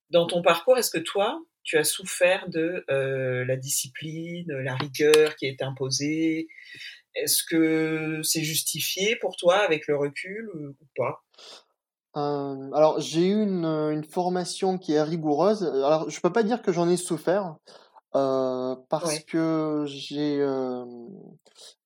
[0.10, 5.36] Dans ton parcours, est-ce que toi, tu as souffert de euh, la discipline, la rigueur
[5.36, 6.48] qui est imposée
[7.16, 11.24] Est-ce que c'est justifié pour toi avec le recul ou pas?
[12.18, 15.64] Euh, alors j'ai eu une, une, formation qui est rigoureuse.
[15.64, 17.56] Alors je peux pas dire que j'en ai souffert
[18.16, 20.86] euh, parce que j'ai euh,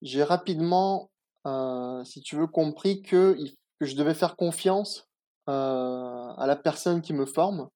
[0.01, 1.11] j'ai rapidement,
[1.45, 3.37] euh, si tu veux, compris que,
[3.79, 5.09] que je devais faire confiance
[5.47, 7.69] à la personne qui me forme.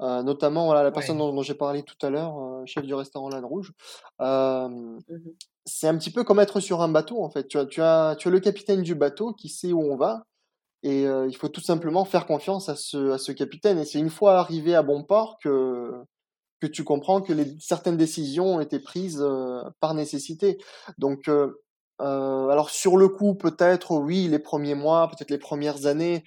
[0.00, 3.28] Euh, notamment voilà, la personne dont, j'ai parlé tout à l'heure, euh, chef du restaurant
[3.28, 3.72] Lanne Rouge.
[4.18, 4.98] Mmh
[5.66, 7.48] c'est un petit peu comme être sur un bateau en fait.
[7.48, 10.24] Tu as, tu as, tu as le capitaine du bateau qui sait où on va
[10.82, 13.78] et euh, il faut tout simplement faire confiance à ce, à ce capitaine.
[13.78, 15.92] Et c'est une fois arrivé à bon port que,
[16.60, 19.24] que tu comprends que les, certaines décisions ont été prises
[19.80, 20.58] par nécessité.
[20.98, 21.30] Donc,
[21.98, 26.22] alors sur le coup, peut-être oui, les premiers mois, peut-être les premières années,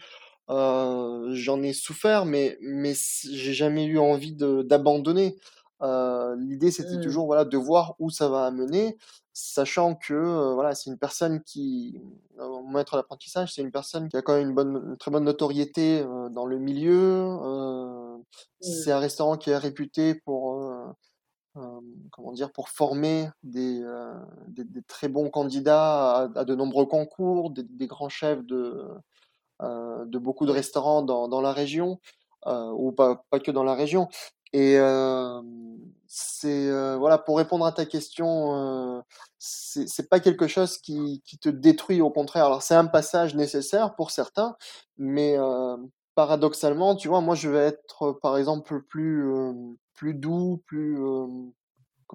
[0.49, 2.93] euh, j'en ai souffert, mais mais
[3.29, 5.35] j'ai jamais eu envie d'abandonner.
[5.81, 7.01] Euh, L'idée, c'était mmh.
[7.01, 8.97] toujours voilà de voir où ça va amener,
[9.33, 12.01] sachant que euh, voilà, c'est une personne qui,
[12.37, 15.25] mon maître d'apprentissage, c'est une personne qui a quand même une bonne, une très bonne
[15.25, 17.37] notoriété euh, dans le milieu.
[17.43, 18.17] Euh,
[18.61, 20.63] c'est un restaurant qui est réputé pour
[22.11, 23.83] comment dire, pour former des,
[24.47, 28.87] des, des, très bons candidats à, à de nombreux concours, des, des grands chefs de,
[29.61, 31.99] de beaucoup de restaurants dans, dans la région,
[32.45, 34.07] euh, ou pas, pas que dans la région.
[34.53, 35.41] Et euh,
[36.07, 39.03] c'est voilà pour répondre à ta question,
[39.37, 42.45] c'est pas quelque chose qui, qui te détruit au contraire.
[42.45, 44.55] Alors c'est un passage nécessaire pour certains,
[44.97, 45.37] mais
[46.15, 49.29] paradoxalement, tu vois, moi je vais être par exemple plus
[49.93, 50.97] plus doux, plus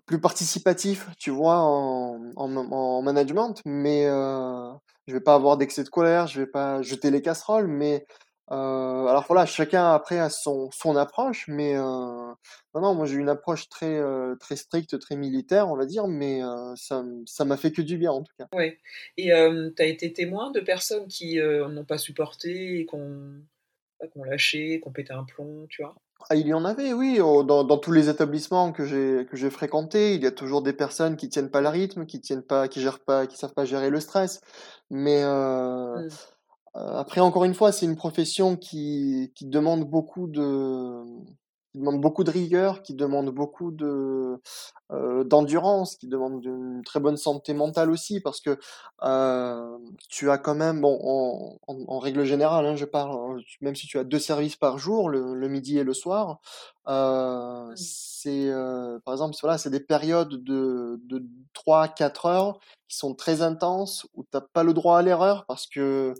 [0.07, 4.73] plus participatif, tu vois, en, en, en management, mais euh,
[5.07, 8.07] je vais pas avoir d'excès de colère, je vais pas jeter les casseroles, mais
[8.53, 13.17] Euh, alors voilà, chacun après a son, son approche, mais euh, non, non, moi j'ai
[13.17, 16.43] une approche très, euh, très stricte, très militaire, on va dire, mais
[16.77, 18.49] ça, ça m'a fait que du bien en tout cas.
[18.55, 18.79] Ouais.
[19.17, 23.41] Et tu as été témoin de personnes qui n'ont pas supporté et qu'on
[24.12, 25.95] qu'on lâché, qu'on pété un plomb, tu vois?
[26.29, 29.49] Ah, il y en avait, oui, dans, dans tous les établissements que j'ai que j'ai
[29.49, 32.67] fréquentés, il y a toujours des personnes qui tiennent pas le rythme, qui tiennent pas,
[32.67, 34.41] qui gèrent pas, qui savent pas gérer le stress.
[34.91, 36.09] Mais mmh.
[36.74, 41.04] Après, encore une fois, c'est une profession qui, qui demande beaucoup de,
[41.72, 44.38] qui demande beaucoup de rigueur, qui demande beaucoup de
[44.90, 48.58] euh, d'endurance, qui demande une très bonne santé mentale aussi, parce que
[49.02, 49.78] euh,
[50.11, 51.58] tu as quand même, bon, en,
[51.88, 55.08] en, règle générale, hein, je parle, hein, même si tu as deux services par jour,
[55.08, 56.40] le, le midi et le soir,
[56.88, 62.58] euh, c'est, euh, par exemple, voilà, c'est des périodes de, de 3-4 heures
[62.88, 66.12] qui sont très intenses, où tu n'as pas le droit à l'erreur, parce que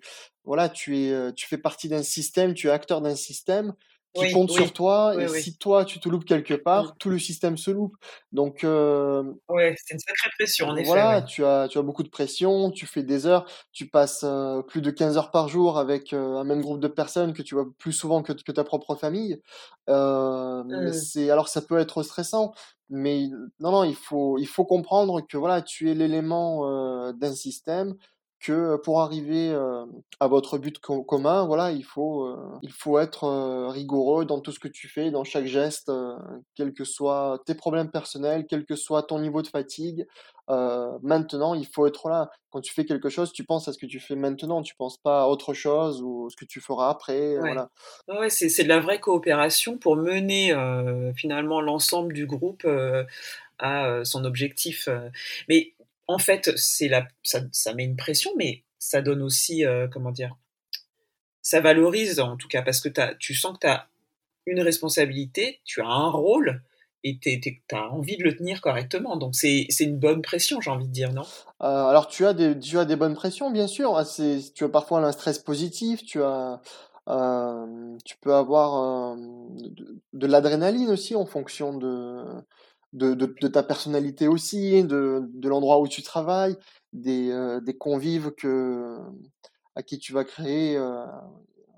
[0.45, 3.75] voilà, tu es, tu fais partie d'un système, tu es acteur d'un système,
[4.15, 5.15] qui compte sur toi.
[5.19, 6.95] et si toi, tu te loupes quelque part, mmh.
[6.99, 7.97] tout le système se loupe.
[8.33, 10.87] Donc, euh, ouais, c'est une sacrée pression, en effet.
[10.87, 14.25] Voilà, tu, as, tu as beaucoup de pression, tu fais des heures, tu passes
[14.69, 17.67] plus de 15 heures par jour avec un même groupe de personnes que tu vois
[17.79, 19.41] plus souvent que, que ta propre famille.
[19.89, 20.93] Euh, mmh.
[20.93, 22.53] c'est Alors, ça peut être stressant,
[22.91, 23.29] mais
[23.61, 27.97] non, non, il faut, il faut comprendre que voilà, tu es l'élément d'un système
[28.43, 29.57] que pour arriver
[30.21, 34.69] à votre but commun, voilà, il faut, il faut être rigoureux dans tout ce que
[34.69, 35.91] tu fais, dans chaque geste,
[36.55, 40.07] quels que soient tes problèmes personnels, quel que soit ton niveau de fatigue.
[40.49, 42.31] maintenant, il faut être là.
[42.51, 44.99] Quand tu fais quelque chose, tu penses à ce que tu fais maintenant, tu penses
[44.99, 47.37] pas à autre chose ou ce que tu feras après.
[47.39, 47.71] Voilà.
[48.09, 50.55] Ouais, c'est de la vraie coopération pour mener
[51.17, 52.67] finalement l'ensemble du groupe
[53.59, 54.89] à son objectif.
[55.49, 55.73] Mais
[56.13, 60.37] en fait, c'est la, ça, met une pression, mais ça donne aussi, euh, comment dire,
[61.41, 63.89] ça valorise en tout cas, parce que tu sens que tu as
[64.47, 66.63] une responsabilité, tu as un rôle,
[67.05, 69.17] et tu as envie de le tenir correctement.
[69.17, 71.25] Donc c'est une bonne pression, j'ai envie de dire, non?
[71.63, 73.97] Euh, Alors tu as, des, tu as des bonnes pressions, bien sûr.
[73.97, 76.61] Ah, tu as parfois un stress positif, tu as...
[77.09, 82.23] Euh, tu peux avoir de l'adrénaline aussi en fonction de,
[82.93, 86.57] de, de, de, ta personnalité aussi, de, de l'endroit où tu travailles,
[86.93, 88.99] des, euh, des convives que,
[89.75, 91.07] à qui tu vas créer, euh,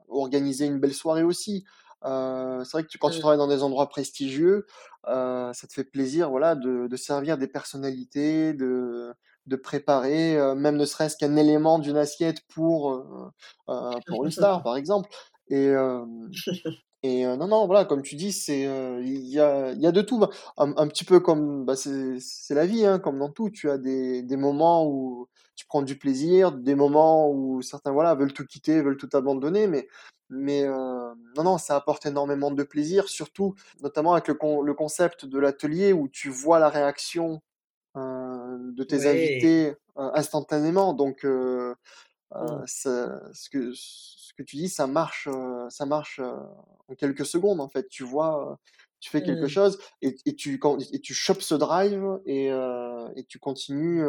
[0.09, 1.64] organiser une belle soirée aussi.
[2.05, 4.66] Euh, c'est vrai que tu, quand tu travailles dans des endroits prestigieux,
[5.07, 9.14] ça te fait plaisir voilà, de, servir des personnalités, de,
[9.62, 13.03] préparer, même ne serait-ce qu'un élément d'une assiette pour,
[13.66, 15.09] pour une star, par exemple.
[15.48, 15.72] Et,
[17.07, 20.25] et non, non, voilà, comme tu dis, c'est il y a, y a de tout.
[20.57, 23.51] Un, petit peu comme bah, c'est la vie, hein, comme dans tout.
[23.51, 28.14] Tu as des, des moments où tu prends du plaisir, des moments où certains voilà
[28.14, 29.87] veulent tout quitter, veulent tout abandonner, mais
[30.31, 35.38] mais non, non, ça apporte énormément de plaisir, surtout notamment avec le, le concept de
[35.38, 37.43] l'atelier où tu vois la réaction
[37.97, 40.95] de tes invités instantanément.
[40.95, 41.27] Donc
[42.35, 42.64] mmh.
[42.66, 43.73] ce que
[44.37, 45.29] que tu dis, ça marche,
[45.68, 47.88] ça marche en quelques secondes en fait.
[47.88, 48.59] Tu vois,
[49.01, 49.49] tu fais quelque mmh.
[49.49, 50.61] chose et, et, tu
[50.92, 54.05] et tu chopes ce drive et, et tu continues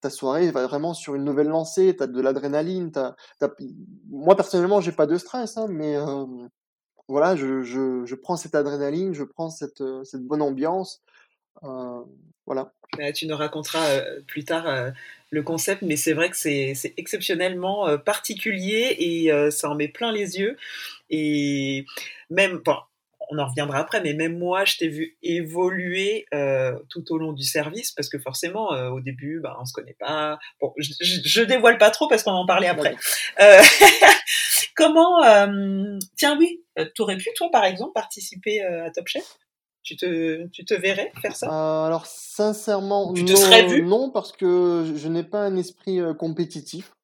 [0.00, 1.94] ta soirée va vraiment sur une nouvelle lancée.
[1.96, 2.90] Tu as de l'adrénaline.
[4.10, 5.96] Moi personnellement, j'ai pas de stress, hein, mais
[7.08, 11.00] voilà, je, je, je, prends cette adrénaline, je prends cette, cette bonne ambiance.
[12.46, 12.72] Voilà.
[12.98, 14.92] Bah, tu nous raconteras plus tard
[15.30, 20.38] le concept, mais c'est vrai que c'est exceptionnellement particulier et ça en met plein les
[20.38, 20.56] yeux.
[21.08, 21.86] Et
[22.30, 22.76] même, bon,
[23.32, 27.32] on en reviendra après, mais même moi, je t'ai vu évoluer euh, tout au long
[27.32, 30.38] du service parce que forcément, au début, bah, on se connaît pas.
[30.60, 32.96] Bon, je, je, dévoile pas trop parce qu'on en parlait après.
[34.76, 35.22] comment,
[36.16, 36.62] tiens, oui,
[36.94, 39.38] tu aurais pu, toi, par exemple, participer à Top Chef?
[39.82, 41.48] Tu te, tu te verrais faire ça?
[41.48, 45.56] Euh, Alors sincèrement, tu te non, serais vu non parce que je, n'ai pas un
[45.56, 46.94] esprit euh, compétitif.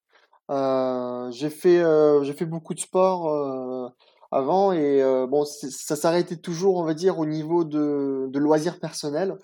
[0.50, 3.88] Euh, j'ai fait, euh, j'ai fait beaucoup de sport euh,
[4.32, 9.36] avant et bon, ça s'arrêtait toujours, on va dire, au niveau de, de loisirs personnels.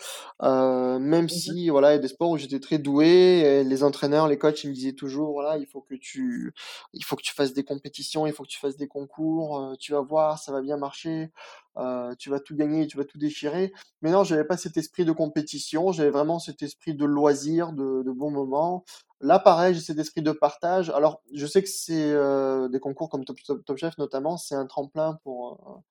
[0.42, 3.82] même mmh si voilà, il y a des sports où j'étais très doué, et les
[3.82, 6.52] entraîneurs, les coachs, ils me disaient toujours voilà, il faut que tu,
[6.92, 9.92] il faut que tu fasses des compétitions, il faut que tu fasses des concours, tu
[9.92, 11.30] vas voir, ça va bien marcher.
[11.76, 13.72] Euh, tu vas tout gagner, tu vas tout déchirer.
[14.02, 18.02] Mais non, j'avais pas cet esprit de compétition, j'avais vraiment cet esprit de loisir, de,
[18.02, 18.84] de bons moments.
[19.20, 20.90] Là, pareil, j'ai cet esprit de partage.
[20.90, 24.66] Alors, je sais que c'est euh, des concours comme Top, Top, Chef notamment, c'est un
[24.66, 25.82] tremplin pour,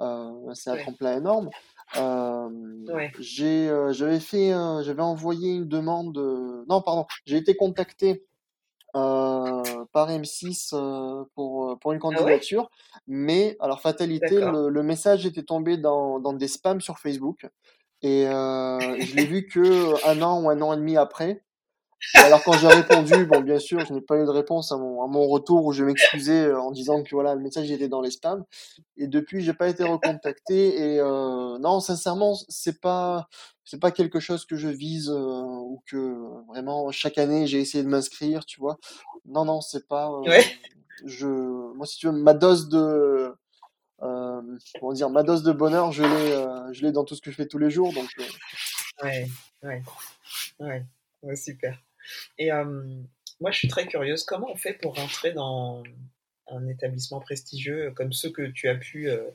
[0.00, 1.50] euh, c'est un tremplin énorme.
[1.96, 3.12] Ouais.
[3.18, 4.50] J'ai, j'avais fait,
[4.82, 6.16] j'avais envoyé une demande.
[6.68, 8.24] non, pardon, j'ai été contacté
[9.92, 10.74] par M6
[11.34, 12.40] pour, pour une Ah ouais?
[12.40, 12.70] candidature.
[13.06, 17.46] Mais, alors fatalité, le, le message était tombé dans, dans des spams sur Facebook.
[18.02, 21.45] Et je l'ai vu que un an ou un an et demi après.
[22.14, 25.02] Alors quand j'ai répondu, bon bien sûr, je n'ai pas eu de réponse à mon,
[25.02, 28.10] à mon retour où je m'excusais en disant que voilà, le message était dans les
[28.10, 28.44] spams.
[28.96, 30.94] Et depuis, j'ai pas été recontacté.
[30.94, 33.28] Et euh, non, sincèrement, c'est pas
[33.64, 36.16] c'est pas quelque chose que je vise euh, ou que
[36.48, 38.78] vraiment chaque année j'ai essayé de m'inscrire, tu vois.
[39.24, 40.08] Non, non, c'est pas.
[40.08, 40.44] euh, Ouais.
[41.04, 43.34] je, moi, si tu veux, ma dose de
[44.02, 44.42] euh,
[44.78, 47.30] comment dire, ma dose de bonheur, je l'ai euh, je l'ai dans tout ce que
[47.30, 47.92] je fais tous les jours.
[47.92, 48.24] Donc euh,
[49.02, 49.28] Ouais,
[49.62, 49.82] ouais,
[50.60, 50.84] ouais,
[51.22, 51.78] ouais, super.
[52.38, 52.64] Et euh,
[53.40, 54.24] moi, je suis très curieuse.
[54.24, 55.82] Comment on fait pour rentrer dans
[56.48, 59.30] un établissement prestigieux comme ceux que tu as pu, euh,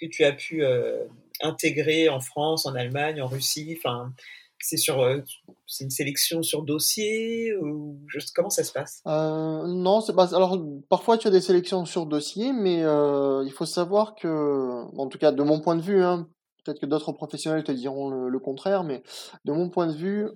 [0.00, 1.04] que tu as pu euh,
[1.42, 3.76] intégrer en France, en Allemagne, en Russie?
[3.78, 4.12] Enfin,
[4.58, 5.22] c'est sur,
[5.66, 9.00] c'est une sélection sur dossier ou juste comment ça se passe?
[9.06, 10.00] Non.
[10.16, 15.16] Alors, parfois tu as des sélections sur dossier, mais il faut savoir que, en tout
[15.16, 16.28] cas de mon point de vue, hein,
[16.64, 19.02] peut-être que d'autres professionnels te diront le, contraire, mais
[19.44, 20.28] de mon point de vue,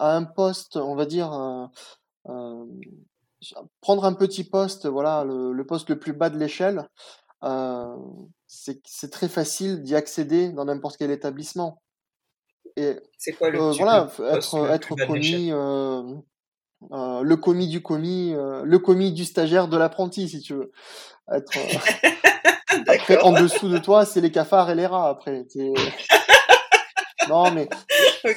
[0.00, 1.66] à un poste, on va dire, euh,
[2.28, 2.64] euh,
[3.80, 6.88] prendre un petit poste, voilà, le, le poste le plus bas de l'échelle,
[7.44, 7.96] euh,
[8.46, 11.82] c'est très facile d'y accéder dans n'importe quel établissement.
[12.76, 15.50] Et C'est quoi le, euh, voilà, être le être commis.
[15.50, 20.72] le commis du commis, le commis du stagiaire de l'apprenti, si tu veux.
[21.30, 21.52] Être,
[22.88, 25.46] après, en dessous de toi, c'est les cafards et les rats, après.
[27.28, 27.68] Non, mais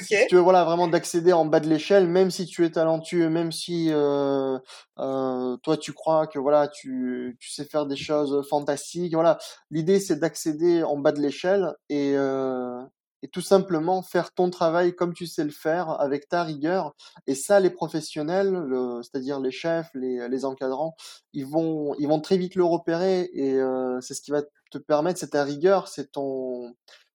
[0.00, 3.28] si tu veux, voilà, vraiment d'accéder en bas de l'échelle, même si tu es talentueux,
[3.28, 4.58] même si euh,
[4.98, 9.38] euh, toi, tu crois que voilà, tu, tu sais faire des choses fantastiques, voilà.
[9.70, 12.82] L'idée, c'est d'accéder en bas de l'échelle et, euh,
[13.22, 16.94] et tout simplement faire ton travail comme tu sais le faire, avec ta rigueur.
[17.26, 18.58] Et ça, les professionnels,
[19.02, 20.94] c'est-à-dire les chefs, les, les encadrants,
[21.32, 23.58] ils vont, ils vont très vite le repérer et
[24.00, 26.74] c'est ce qui va te permettre, c'est ta rigueur, c'est ton,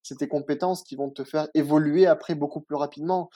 [0.09, 3.29] c'est tes compétences qui vont te faire évoluer après beaucoup plus rapidement.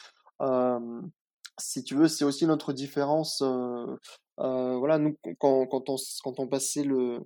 [1.60, 3.44] Si tu veux, c'est aussi notre différence.
[4.38, 7.20] voilà, nous, quand, quand on, quand on passait le,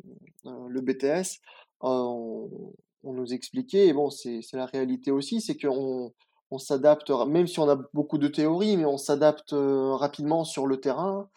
[0.44, 1.40] le BTS,
[1.80, 6.12] on, nous expliquait, et bon, c'est, la réalité aussi, c'est qu'on
[6.52, 10.82] on s'adapte, même si on a beaucoup de théories, mais on s'adapte rapidement sur le
[10.82, 11.30] terrain.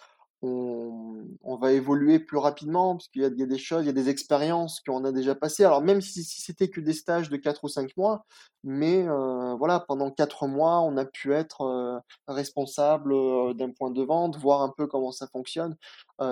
[0.42, 4.08] On, va évoluer plus rapidement parce qu'il y a, des choses, il y a des
[4.08, 5.64] expériences qu'on a déjà passées.
[5.64, 8.24] Alors même si, c'était que des stages de 4 ou 5 mois,
[8.64, 11.98] mais euh, voilà, pendant 4 mois, on a pu être euh,
[12.28, 15.76] responsable euh, d'un point de vente, voir un peu comment ça fonctionne.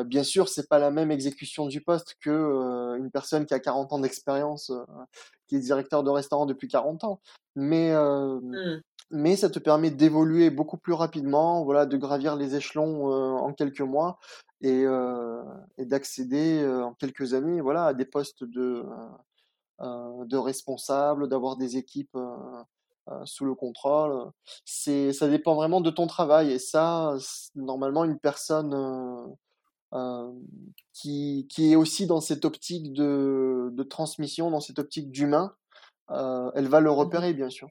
[0.07, 3.95] Bien sûr, c'est pas la même exécution du poste que une personne qui a 40
[3.95, 4.71] ans d'expérience,
[5.47, 7.21] qui est directeur de restaurant depuis 40 ans.
[7.57, 7.95] Mais,
[8.53, 8.81] Hmm.
[9.11, 13.53] Mais ça te permet d'évoluer beaucoup plus rapidement, voilà, de gravir les échelons euh, en
[13.55, 14.19] quelques mois
[14.61, 15.43] et, euh,
[15.79, 18.85] et d'accéder euh, en quelques années, voilà, à des postes de,
[19.81, 22.63] euh, de responsable, d'avoir des équipes euh,
[23.11, 24.31] euh, sous le contrôle.
[24.65, 26.53] C'est, ça dépend vraiment de ton travail.
[26.53, 27.15] Et ça,
[27.55, 29.27] normalement, une personne euh,
[29.95, 30.33] euh,
[30.95, 35.55] qui, qui est aussi dans cette optique de, de transmission, dans cette optique d'humain,
[36.13, 36.97] euh, elle va le Mhm.
[36.99, 37.69] repérer, bien sûr.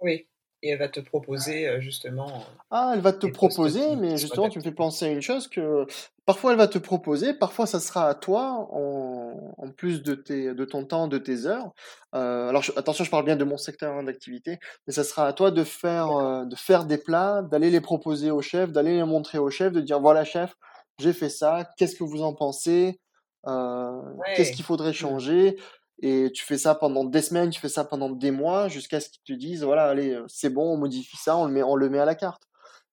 [0.00, 0.28] Oui.
[0.62, 4.48] Et elle va te proposer euh, justement euh, Ah, elle va te proposer, mais justement,
[4.48, 5.86] tu me fais penser à une chose que
[6.24, 10.54] parfois elle va te proposer, parfois ça sera à toi en, en plus de tes,
[10.54, 11.72] de ton temps, de tes heures.
[12.14, 15.26] Euh, alors je- attention, je parle bien de mon secteur hein, d'activité, mais ça sera
[15.26, 18.94] à toi de faire, euh, de faire des plats, d'aller les proposer au chef, d'aller
[18.96, 20.54] les montrer au chef, de dire voilà chef,
[21.00, 23.00] j'ai fait ça, qu'est-ce que vous en pensez?
[23.46, 24.00] Euh,
[24.34, 25.14] qu'est-ce qu'il faudrait Hmm.
[25.16, 25.56] changer?
[26.02, 29.10] Et tu fais ça pendant des semaines, tu fais ça pendant des mois, jusqu'à ce
[29.10, 31.76] qu'ils te disent, voilà, allez, euh, c'est bon, on modifie ça, on le met, on
[31.76, 32.42] le met à la carte.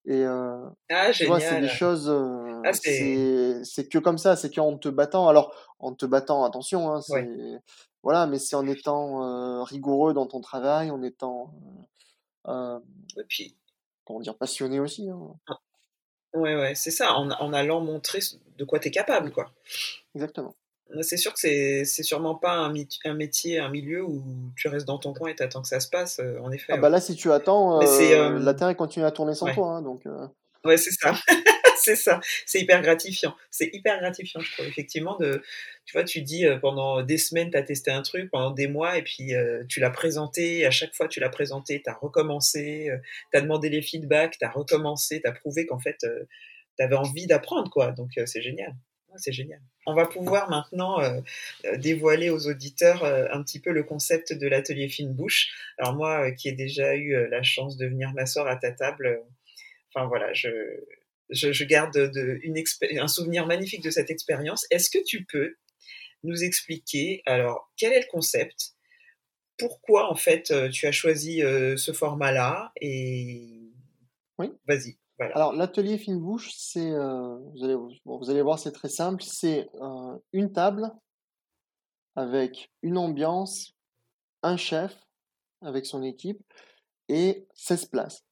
[0.05, 0.57] Et euh,
[0.89, 3.87] Ah, tu vois, c'est des choses, euh, Ah, c'est.
[3.89, 5.27] que comme ça, c'est qu'en te battant.
[5.27, 7.59] Alors, en te battant, attention, hein, Ouais.
[8.03, 11.53] voilà, mais c'est en étant euh, rigoureux dans ton travail, en étant,
[13.17, 13.55] Et puis,
[14.05, 15.09] comment dire, passionné aussi.
[15.09, 15.19] hein.
[15.47, 15.59] ah,
[16.35, 18.19] ouais, ouais, c'est ça, en, en allant montrer
[18.57, 19.51] de quoi tu es capable, quoi.
[20.15, 20.55] Exactement.
[21.01, 24.23] C'est sûr que c'est c'est sûrement pas un, métier, un milieu où
[24.55, 26.73] tu restes dans ton coin et t'attends que ça se passe, euh, en Ah effet,
[26.77, 26.89] bah ouais.
[26.89, 28.13] là, si tu attends, c'est.
[28.17, 30.05] euh, euh, la Terre continue à tourner sans ouais, toi, hein, donc.
[30.05, 30.27] euh,
[30.65, 31.13] ouais, c'est ça.
[31.77, 32.19] c'est ça.
[32.45, 33.35] C'est hyper gratifiant.
[33.51, 35.17] C'est hyper gratifiant, je trouve, effectivement.
[35.17, 35.41] De,
[35.85, 38.67] tu vois, tu dis euh, pendant des semaines, tu as testé un truc, pendant des
[38.67, 40.65] mois, et puis euh, tu l'as présenté.
[40.65, 42.89] À chaque fois, tu l'as présenté, tu as recommencé,
[43.31, 46.95] tu as demandé les feedbacks, tu as recommencé, tu as prouvé qu'en fait, tu avais
[46.95, 47.91] envie d'apprendre, quoi.
[47.91, 48.73] Donc, euh, c'est génial.
[49.17, 49.59] C'est génial.
[49.85, 51.19] On va pouvoir maintenant euh,
[51.65, 55.49] euh, dévoiler aux auditeurs euh, un petit peu le concept de l'atelier fine bouche.
[55.77, 59.21] Alors moi, euh, qui ai déjà eu la chance de venir m'asseoir à ta table,
[59.93, 60.49] enfin voilà, je,
[61.29, 62.61] je, garde de, une
[62.99, 64.65] un souvenir magnifique de cette expérience.
[64.71, 65.55] Est-ce que tu peux
[66.23, 68.73] nous expliquer, alors, quel est le concept?
[69.57, 72.71] Pourquoi, en fait, tu as choisi ce format-là?
[72.79, 73.71] Et
[74.37, 74.51] oui.
[74.67, 74.97] Vas-y.
[75.19, 79.23] Alors, l'atelier fine bouche, c'est, euh, vous, allez, voir, c'est très simple.
[79.23, 79.67] C'est
[80.31, 80.91] une table
[82.15, 83.73] avec une ambiance,
[84.43, 84.95] un chef
[85.61, 86.41] avec son équipe
[87.09, 88.23] et 16 places.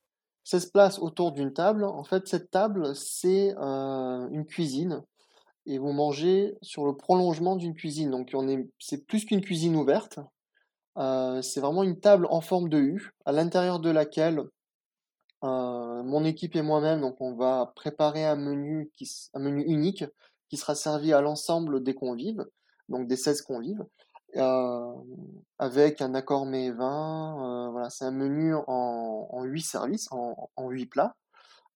[0.43, 1.83] 16 places autour d'une table.
[1.86, 5.01] En fait, cette table, c'est une cuisine
[5.65, 8.11] et vous mangez sur le prolongement d'une cuisine.
[8.11, 10.19] Donc, on est, c'est plus qu'une cuisine ouverte.
[10.95, 14.43] c'est vraiment une table en forme de U, à l'intérieur de laquelle
[15.45, 20.05] mon équipe et moi-même, donc on va préparer un menu, qui, un menu unique
[20.49, 22.45] qui sera servi à l'ensemble des convives,
[22.89, 23.85] donc des 16 convives.
[24.37, 24.93] Euh,
[25.59, 27.67] avec un accord mets vin.
[27.67, 31.15] Euh, voilà, c'est un menu en, en 8 services, en, en 8 plats.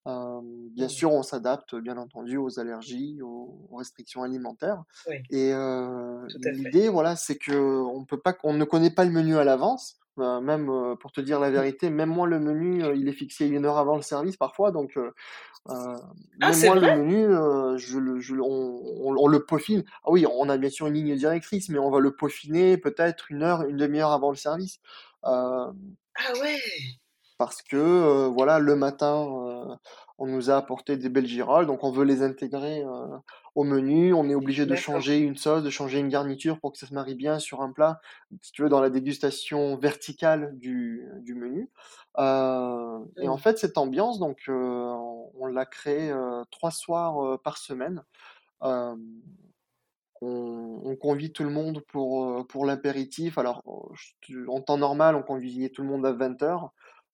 [0.08, 0.90] Euh, bien mmh.
[0.90, 4.84] sûr, on s'adapte, bien entendu, aux allergies, aux, restrictions alimentaires.
[5.30, 5.54] Et
[6.52, 9.98] l'idée, voilà, c'est que on peut pas, on ne connaît pas le menu à l'avance.
[10.42, 13.78] Même pour te dire la vérité, même moi le menu, il est fixé une heure
[13.78, 14.98] avant le service parfois, donc
[15.68, 15.98] euh,
[16.42, 19.84] ah, moi, le menu, euh, je, on, on, le peaufine.
[20.04, 23.30] Ah oui, on a bien sûr une ligne directrice, mais on va le peaufiner peut-être
[23.32, 24.80] une heure, une demi-heure avant le service.
[25.26, 25.68] Euh,
[26.16, 26.60] ah ouais
[27.38, 29.78] Parce que, voilà, le matin,
[30.20, 32.84] on nous a apporté des belles girolles, donc on veut les intégrer
[33.56, 34.14] au menu.
[34.14, 36.94] On est obligé de changer une sauce, de changer une garniture pour que ça se
[36.94, 38.02] marie bien sur un plat,
[38.42, 41.70] si tu veux, dans la dégustation verticale du, du menu.
[42.18, 44.94] Euh, et en fait, cette ambiance, donc, euh,
[45.36, 48.04] on, l'a créée euh, trois soirs par semaine.
[48.62, 48.98] On,
[50.22, 53.38] on, convie tout le monde pour, pour l'apéritif.
[53.38, 53.64] Alors,
[54.48, 56.70] en temps normal, on conviait tout le monde à 20h.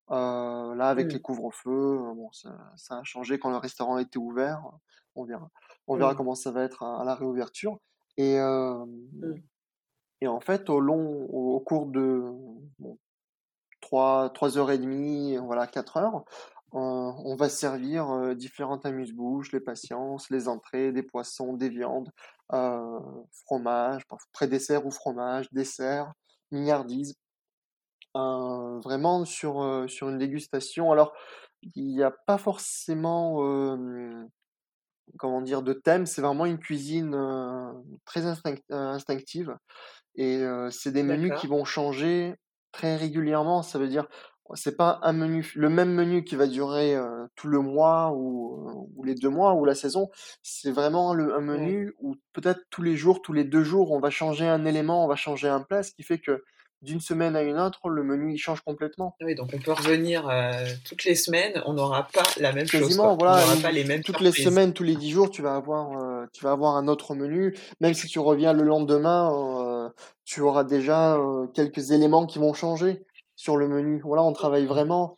[0.10, 1.22] Là, avec les mmh.
[1.22, 4.64] couvre-feux, bon, ça, ça, a changé quand le restaurant était ouvert.
[5.16, 5.50] On verra,
[5.88, 6.18] on verra mmh.
[6.18, 7.80] comment ça va être à, la réouverture.
[8.18, 8.36] Et,
[10.22, 12.24] et en fait, au long, au, cours de
[12.80, 12.98] bon,
[13.82, 16.26] 3, 3 heures et demie, voilà, 4 heures,
[16.72, 22.12] on va servir différentes amuse-bouches, les patiences, les entrées, des poissons, des viandes,
[22.54, 23.00] euh,
[23.46, 26.14] fromage, pré-dessert ou fromage, dessert,
[28.16, 28.84] mignardise.
[28.84, 30.92] vraiment sur, sur une dégustation.
[30.92, 31.14] Alors,
[31.76, 33.42] il n'y a pas forcément
[35.18, 37.16] comment dire, de thème, c'est vraiment une cuisine
[38.06, 38.26] très
[38.70, 39.56] instinctive.
[40.16, 42.36] Et c'est des menus qui vont changer
[42.72, 43.62] très régulièrement.
[43.62, 44.08] Ça veut dire,
[44.54, 46.98] c'est pas un menu, le même menu qui va durer
[47.36, 50.10] tout le mois ou, ou, les deux mois ou la saison.
[50.44, 54.00] C'est vraiment le, un menu où peut-être tous les jours, tous les deux jours, on
[54.00, 56.44] va changer un élément, on va changer un plat, ce qui fait que
[56.86, 59.18] d'une semaine à une autre, le menu il change complètement.
[59.22, 60.30] Oui, donc on peut revenir
[60.88, 62.96] toutes les semaines, on n'aura pas la même chose.
[62.96, 65.56] Voilà, on n'aura pas les mêmes Toutes les semaines, tous les dix jours, tu vas
[65.56, 67.58] avoir, tu vas avoir un autre menu.
[67.82, 69.92] Même si tu reviens le lendemain,
[70.24, 71.20] tu auras déjà
[71.54, 73.06] quelques éléments qui vont changer
[73.36, 74.02] sur le menu.
[74.06, 75.16] Voilà, on travaille vraiment.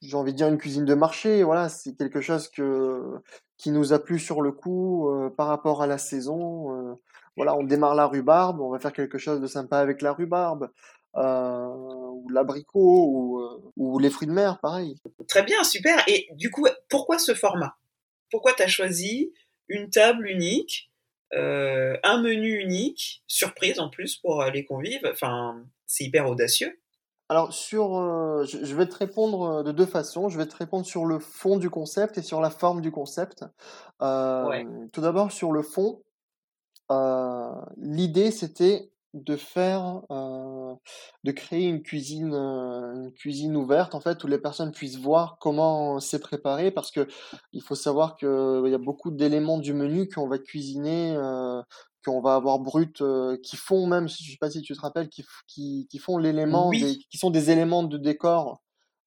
[0.00, 1.42] j'ai envie de dire une cuisine de marché.
[1.42, 3.20] Voilà, c'est quelque chose que
[3.56, 6.98] qui nous a plu sur le coup par rapport à la saison
[7.36, 10.70] voilà, on démarre la rhubarbe, on va faire quelque chose de sympa avec la rhubarbe,
[11.16, 14.96] euh, ou l'abricot, euh, ou, les fruits de mer, pareil.
[15.28, 16.02] Très bien, super.
[16.06, 17.76] Et du coup, pourquoi ce format?
[18.30, 19.32] Pourquoi tu as choisi
[19.68, 20.90] une table unique,
[21.34, 25.08] euh, un menu unique, surprise en plus pour les convives?
[25.10, 26.78] Enfin, c'est hyper audacieux.
[27.28, 27.90] Alors, sur,
[28.44, 30.28] je vais te répondre de deux façons.
[30.28, 33.44] Je vais te répondre sur le fond du concept et sur la forme du concept.
[34.00, 36.02] Tout d'abord, sur le fond,
[37.76, 40.74] l'idée, c'était de faire, euh,
[41.24, 45.38] de créer une cuisine, euh, une cuisine ouverte en fait où les personnes puissent voir
[45.40, 47.08] comment c'est préparé parce que
[47.52, 51.16] il faut savoir que il y a beaucoup d'éléments du menu qu'on va cuisiner,
[52.04, 53.02] qu'on va avoir brut,
[53.42, 56.70] qui font même, je sais pas si tu te rappelles, qui, qui, qui font l'élément,
[56.70, 58.60] qui sont des éléments de décor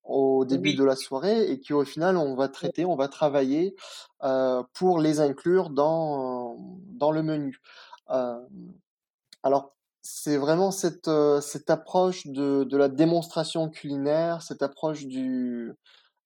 [0.04, 3.76] au début de la soirée et qui au final on va traiter, on va travailler
[4.24, 7.60] euh, pour les inclure dans, dans le menu.
[8.10, 8.40] Euh,
[9.44, 9.74] alors
[10.04, 15.72] c'est vraiment cette, euh, cette approche de, de la démonstration culinaire, cette approche du,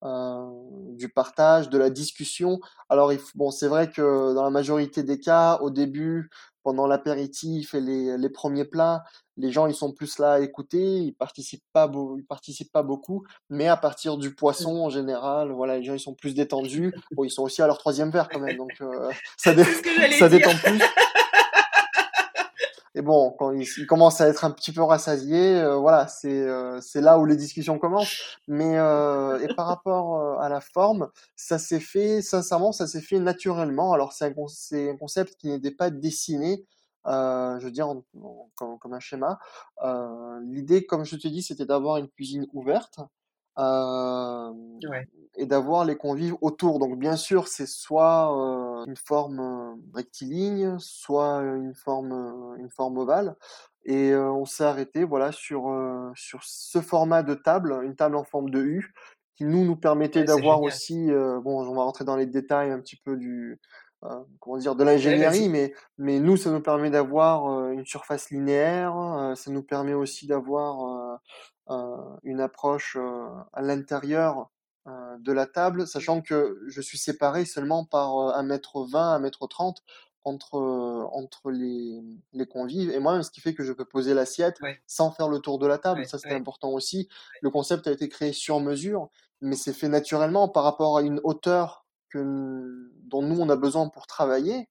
[0.04, 0.46] euh,
[0.94, 2.60] du partage, de la discussion.
[2.90, 6.30] Alors, il, bon, c'est vrai que dans la majorité des cas, au début,
[6.64, 9.04] pendant l'apéritif et les, les, premiers plats,
[9.38, 13.26] les gens ils sont plus là à écouter, ils participent pas, ils participent pas beaucoup,
[13.50, 16.94] mais à partir du poisson en général, voilà, les gens ils sont plus détendus.
[17.12, 19.54] Bon, ils sont aussi à leur troisième verre quand même, donc euh, ça,
[20.18, 20.82] ça détend plus.
[22.98, 26.82] et bon, quand il, commence à être un petit peu rassasié, euh, voilà, c'est euh,
[26.82, 28.38] c'est là où les discussions commencent.
[28.48, 33.20] Mais euh, et par rapport à la forme, ça s'est fait, sincèrement, ça s'est fait
[33.20, 33.94] naturellement.
[33.94, 36.66] Alors c'est un, un, concept qui n'était pas dessiné,
[37.08, 37.88] je veux dire,
[38.56, 39.40] comme, comme, un schéma.
[40.42, 43.00] L'idée, comme je te dis, c'était d'avoir une cuisine ouverte.
[43.58, 46.80] Ouais et d'avoir les convives autour.
[46.80, 52.70] Donc bien sûr, c'est soit euh, une forme euh, rectiligne, soit une forme, euh, une
[52.70, 53.36] forme ovale.
[53.86, 55.74] Et on s'est arrêté voilà sur
[56.14, 58.94] sur ce format de table, une table en forme de U,
[59.38, 62.98] qui nous nous permettait d'avoir aussi, bon, on va rentrer dans les détails un petit
[62.98, 63.62] peu du
[64.40, 69.52] comment dire de l'ingénierie, mais mais nous ça nous permet d'avoir une surface linéaire, ça
[69.52, 71.20] nous permet aussi d'avoir
[72.24, 72.98] une approche
[73.54, 74.50] à l'intérieur
[74.88, 79.76] euh, de la table, sachant que je suis séparé seulement par 1m20, euh, 1m30
[80.24, 84.14] entre, euh, entre les, les convives et moi, ce qui fait que je peux poser
[84.14, 86.06] l'assiette sans faire le tour de la table.
[86.06, 87.10] ça, c'était important aussi.
[87.42, 89.10] Le concept a été créé sur mesure,
[89.42, 93.90] mais c'est fait naturellement par rapport à une hauteur que, dont nous, on a besoin
[93.90, 94.68] pour travailler.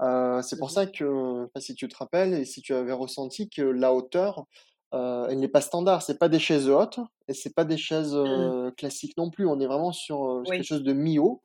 [0.00, 3.62] c'est pour mmh ça que, si tu te rappelles et si tu avais ressenti que
[3.62, 4.46] la hauteur,
[4.94, 8.14] euh, elle n'est pas standard, c'est pas des chaises hautes et c'est pas des chaises
[8.14, 8.26] mmh.
[8.26, 9.46] euh, classiques non plus.
[9.46, 11.42] On est vraiment sur euh, quelque chose de mi-haut.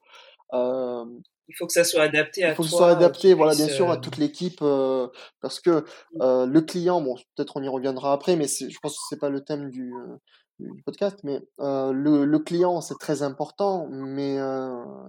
[0.54, 3.68] il faut que ça soit adapté à Il faut que ce soit adapté, voilà, bien
[3.68, 4.64] sûr, à toute l'équipe,
[5.42, 6.46] parce que mmh.
[6.46, 9.44] le client, bon, peut-être on y reviendra après, mais je pense que c'est pas le
[9.44, 9.92] thème du,
[10.62, 14.38] du podcast, mais le, le, client c'est très important, mais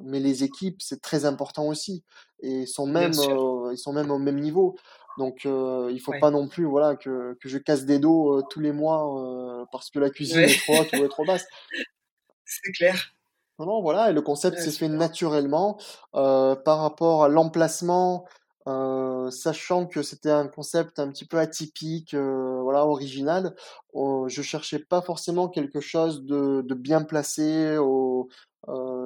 [0.02, 2.04] mais les équipes c'est très important aussi,
[2.40, 4.76] et sont même ils sont même au même niveau.
[5.18, 8.42] Donc, euh, il faut pas non plus voilà, que, que je casse des dos euh,
[8.48, 11.46] tous les mois euh, parce que la cuisine est trop haute ou est trop basse.
[12.44, 13.12] C'est clair.
[13.58, 15.78] Non, non, voilà, et le concept s'est fait naturellement
[16.12, 18.26] par rapport à l'emplacement,
[18.66, 23.54] sachant que c'était un concept un petit peu atypique, voilà, original.
[23.94, 28.28] je cherchais pas forcément quelque chose de, de bien placé au,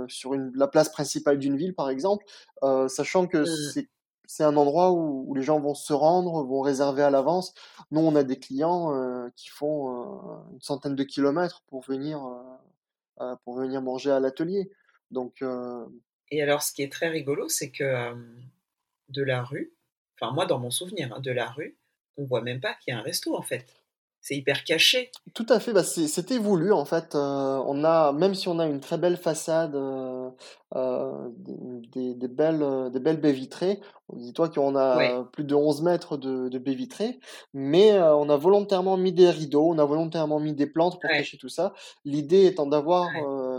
[0.09, 2.25] sur une, la place principale d'une ville, par exemple,
[2.89, 3.73] sachant que mmh.
[3.73, 3.89] c'est
[4.27, 7.55] c'est un endroit où, les gens vont se rendre, vont réserver à l'avance.
[7.91, 12.21] Nous, on a des clients euh, qui font euh, une centaine de kilomètres pour venir,
[13.21, 14.71] euh, pour venir manger à l'atelier.
[15.11, 15.45] Donc,
[16.31, 18.15] Et alors, ce qui est très rigolo, c'est que
[19.09, 19.73] de la rue,
[20.15, 21.77] enfin moi dans mon souvenir, hein, de la rue,
[22.17, 23.67] on voit même pas qu'il y a un resto en fait
[24.27, 25.13] c'est hyper caché.
[25.35, 27.15] Tout à fait, bah c'était voulu en fait.
[27.15, 30.29] Euh, on a, même si on a une très belle façade, euh,
[30.75, 31.29] euh,
[31.93, 33.79] des, des, belles, des belles baies vitrées,
[34.13, 37.21] dis-toi qu'on a plus de 11 mètres de, de baies vitrées,
[37.55, 41.39] mais on a volontairement mis des rideaux, on a volontairement mis des plantes pour cacher
[41.39, 41.73] tout ça.
[42.05, 43.09] L'idée étant d'avoir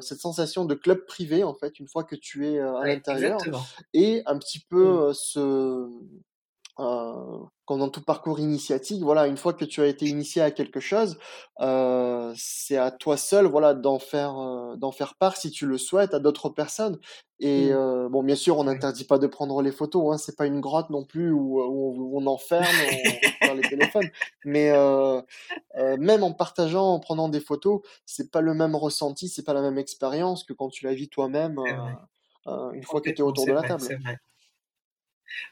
[0.01, 3.39] cette sensation de club privé en fait, une fois que tu es à l'intérieur,
[3.93, 5.13] et un petit peu mmh.
[5.13, 5.89] ce
[6.80, 10.51] euh, comme dans tout parcours initiatique, voilà, une fois que tu as été initié à
[10.51, 11.19] quelque chose,
[11.59, 15.78] euh, c'est à toi seul, voilà, d'en faire, euh, d'en faire part si tu le
[15.78, 16.97] souhaites à d'autres personnes.
[17.39, 17.73] Et mmh.
[17.73, 20.61] euh, bon, bien sûr, on n'interdit pas de prendre les photos, hein, c'est pas une
[20.61, 22.65] grotte non plus où, où on, enferme
[23.49, 24.09] on, les téléphones.
[24.45, 24.71] Mais
[25.97, 29.61] même en partageant, en prenant des photos, c'est pas le même ressenti, c'est pas la
[29.61, 31.59] même expérience que quand tu la vis toi-même
[32.45, 33.84] une fois que tu es autour de la table.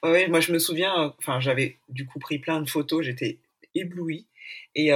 [0.04, 3.40] Oui, moi je me souviens, enfin j'avais du coup pris plein de photos, j'étais
[3.76, 4.28] éblouie.
[4.76, 4.92] Et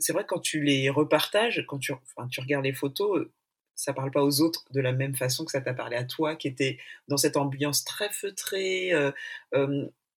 [0.00, 1.92] c'est vrai que quand tu les repartages, quand tu,
[2.40, 3.26] regardes les photos,
[3.74, 6.36] ça parle pas aux autres de la même façon que ça t'a parlé à toi,
[6.36, 8.92] qui était dans cette ambiance très feutrée.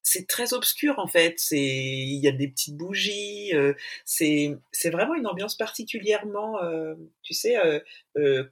[0.04, 1.42] c'est très obscur en fait.
[1.52, 3.54] Il y a des petites bougies.
[4.06, 6.60] c'est, c'est vraiment une ambiance particulièrement,
[7.24, 7.56] tu sais,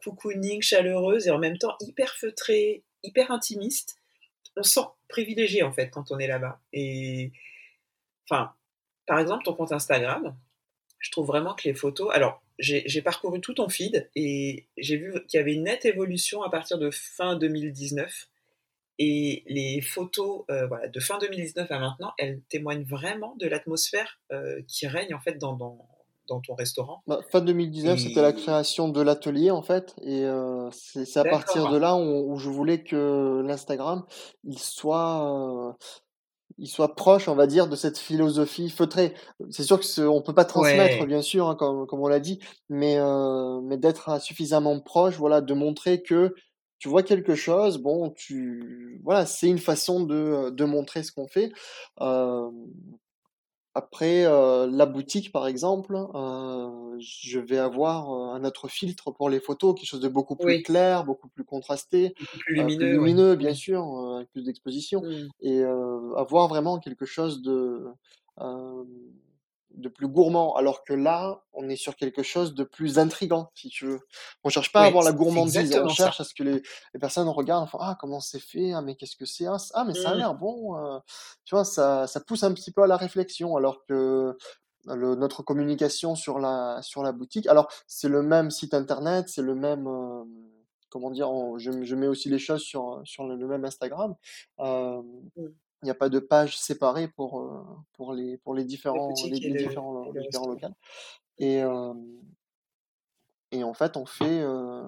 [0.03, 4.02] cocooning, chaleureuse et en même temps hyper feutrée, hyper intimiste
[4.55, 6.59] on sent privilégié en fait quand on est là-bas.
[6.71, 7.31] Et
[8.29, 8.53] enfin,
[9.05, 10.35] par exemple, ton compte Instagram,
[10.99, 12.11] je trouve vraiment que les photos.
[12.13, 16.43] Alors, j'ai parcouru tout ton feed et j'ai vu qu'il y avait une nette évolution
[16.43, 18.29] à partir de fin 2019.
[18.99, 24.19] Et les photos euh, voilà, de fin 2019 à maintenant, elles témoignent vraiment de l'atmosphère
[24.31, 25.89] euh, qui règne en fait dans, dans
[26.27, 31.17] ton restaurant bah, Fin 2019, c'était la création de l'atelier en fait, et euh, c'est
[31.17, 34.05] à partir de là où, je voulais que l'Instagram
[34.43, 35.73] il soit euh,
[36.59, 39.13] il soit proche, on va dire, de cette philosophie feutrée.
[39.49, 42.39] C'est sûr que on peut pas transmettre, bien sûr, hein, comme, comme on l'a dit,
[42.69, 46.35] mais euh, mais d'être suffisamment proche, voilà, de montrer que
[46.79, 51.27] tu vois quelque chose, bon, tu voilà, c'est une façon de, de montrer ce qu'on
[51.27, 51.51] fait.
[52.01, 52.49] Euh,
[53.75, 59.31] après, euh, la boutique, par exemple, euh, je vais avoir euh, un autre filtre pour
[59.31, 62.13] les photos, quelque chose de beaucoup plus clair, beaucoup plus contrasté,
[62.45, 63.83] plus lumineux, bien sûr,
[64.15, 65.29] avec plus d'exposition, mmh.
[65.41, 65.63] et
[66.15, 67.83] avoir vraiment quelque chose de
[69.73, 73.69] de plus gourmand, alors que là, on est sur quelque chose de plus intrigant, si
[73.69, 73.99] tu veux.
[74.43, 76.61] On cherche pas à avoir la gourmandise, on cherche à ce que les,
[76.93, 79.83] les personnes regardent, font, ah comment c'est fait, ah mais qu'est-ce que c'est, ah, ah
[79.85, 80.17] mais ça a mmh.
[80.17, 80.99] l'air bon, euh.
[81.45, 84.37] tu vois, ça, ça pousse un petit peu à la réflexion, alors que
[84.85, 89.41] le, notre communication sur la sur la boutique, alors c'est le même site internet, c'est
[89.41, 90.23] le même euh,
[90.89, 94.15] comment dire, je, je, mets aussi les choses sur sur le, même Instagram.
[94.59, 95.01] Euh,
[95.35, 95.47] mmh
[95.83, 97.61] il n'y a pas de page séparée pour, euh,
[97.91, 100.67] pour, les, pour les différents, les, différents, différents locaux.
[101.39, 101.61] Et,
[103.51, 104.81] et en fait, on fait, euh,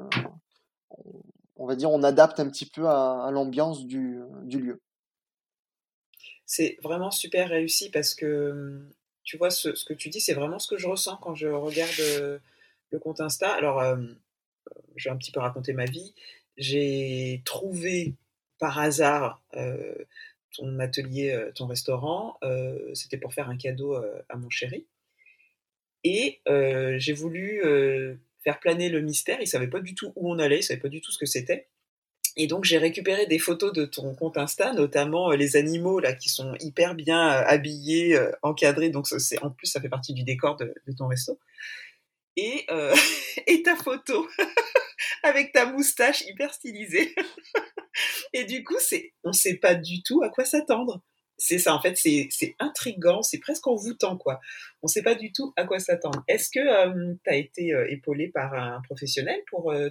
[1.58, 4.82] on, va dire, on adapte un petit peu à, l'ambiance du, du, lieu.
[6.46, 8.88] C'est vraiment super réussi parce que,
[9.24, 11.48] tu vois, ce, ce que tu dis, c'est vraiment ce que je ressens quand je
[11.48, 12.40] regarde
[12.92, 13.54] le compte Insta.
[13.54, 13.84] Alors,
[14.96, 16.14] je vais un petit peu raconter ma vie.
[16.56, 18.16] J'ai trouvé
[18.60, 19.44] par hasard
[20.56, 22.40] ton atelier, ton restaurant,
[22.94, 23.96] c'était pour faire un cadeau
[24.30, 24.86] à mon chéri.
[26.04, 26.42] Et
[26.98, 27.62] j'ai voulu
[28.44, 29.40] faire planer le mystère.
[29.42, 31.26] Il savait pas du tout où on allait, il savait pas du tout ce que
[31.26, 31.68] c'était.
[32.38, 36.28] Et donc j'ai récupéré des photos de ton compte Insta, notamment les animaux là qui
[36.30, 38.90] sont hyper bien habillés, encadrés.
[38.90, 41.40] Donc c'est en plus ça fait partie du décor de, ton resto.
[42.36, 42.66] Et,
[43.48, 44.28] et ta photo
[45.24, 47.16] avec ta moustache hyper stylisée.
[48.36, 48.76] et du coup,
[49.24, 51.02] on ne sait pas du tout à quoi s'attendre.
[51.38, 54.42] C'est ça, en fait, c'est, c'est intrigant, c'est presque envoûtant, quoi.
[54.82, 56.22] On ne sait pas du tout à quoi s'attendre.
[56.28, 59.90] Est-ce que euh, tu as été euh, épaulé par un professionnel pour euh,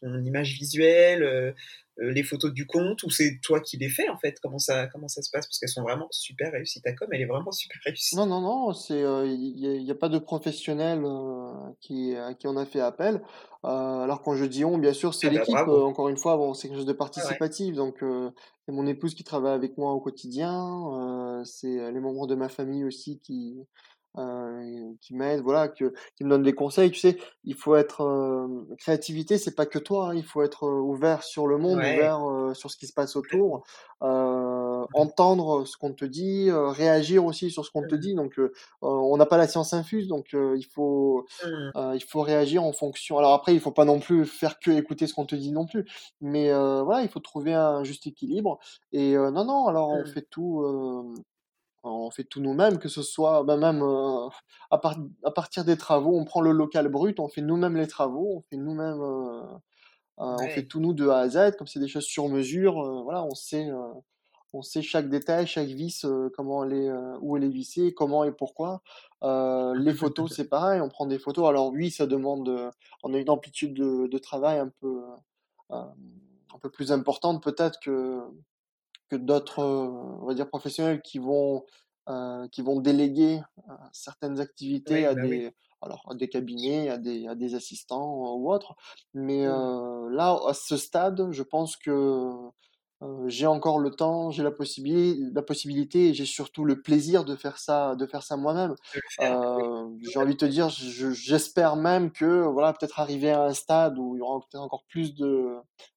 [0.00, 1.52] ton image visuelle, euh,
[1.98, 4.38] les photos du compte ou c'est toi qui les fais en fait?
[4.42, 5.46] Comment ça, comment ça se passe?
[5.46, 6.80] Parce qu'elles sont vraiment super réussies.
[6.80, 8.16] Ta com, elle est vraiment super réussie.
[8.16, 12.56] Non, non, non, il n'y a, a, pas de professionnel euh, qui, à qui on
[12.56, 13.22] a fait appel.
[13.64, 13.68] Euh,
[14.00, 15.56] alors quand je dis on, bien sûr, c'est ah bah, l'équipe.
[15.56, 17.74] encore une fois, bon, c'est quelque chose de participatif.
[17.74, 21.42] Donc c'est mon épouse qui travaille avec moi au quotidien.
[21.44, 23.58] c'est les membres de ma famille aussi qui,
[24.18, 26.90] euh, qui m'aide, voilà, que, qui me donne des conseils.
[26.90, 28.46] Tu sais, il faut être euh,
[28.76, 30.10] créativité, c'est pas que toi.
[30.10, 32.20] Hein, il faut être euh, ouvert sur le monde, ouvert
[32.54, 33.64] sur ce qui se passe autour,
[34.00, 37.98] entendre ce qu'on te dit, réagir aussi sur ce qu'on te mmh.
[37.98, 38.14] dit.
[38.14, 38.38] Donc,
[38.82, 41.94] on n'a pas la science infuse, donc il faut mmh.
[41.94, 43.16] il faut réagir en fonction.
[43.16, 45.66] Alors après, il faut pas non plus faire que écouter ce qu'on te dit non
[45.66, 45.86] plus,
[46.20, 48.58] mais voilà, il faut trouver un juste équilibre.
[48.92, 50.06] Et non, non, alors on mmh.
[50.06, 51.14] fait tout
[51.84, 54.28] on fait tout nous-mêmes, que ce soit bah, même euh,
[54.70, 54.80] à,
[55.24, 58.40] à, partir des travaux, on prend le local brut, on fait nous-mêmes les travaux, on
[58.42, 59.42] fait nous-mêmes, euh,
[60.20, 63.02] euh, on fait tout nous de A à Z, comme c'est des choses sur mesure,
[63.02, 63.68] voilà, on sait,
[64.52, 66.06] on sait chaque détail, chaque vis,
[66.36, 68.82] comment elle est, où elle est vissée, comment et pourquoi.
[69.22, 71.48] les photos, c'est pareil, on prend des photos.
[71.48, 72.70] Alors oui, ça demande,
[73.02, 75.02] on a une amplitude de, de travail un peu,
[75.70, 78.20] un peu plus importante peut-être que
[79.12, 81.66] que d'autres, on va dire, professionnels qui vont,
[82.08, 86.96] euh, qui vont déléguer euh, certaines activités à, bah des, alors, à des cabinets, à
[86.96, 88.74] des, à des assistants ou autres.
[89.12, 89.50] Mais mmh.
[89.50, 92.48] euh, là, à ce stade, je pense que euh,
[93.26, 97.34] j'ai encore le temps, j'ai la possibilité, la possibilité et j'ai surtout le plaisir de
[97.36, 98.74] faire ça, de faire ça moi-même.
[99.20, 103.98] Euh, j'ai envie de te dire, j'espère même que voilà, peut-être arriver à un stade
[103.98, 105.56] où il y aura peut-être encore plus de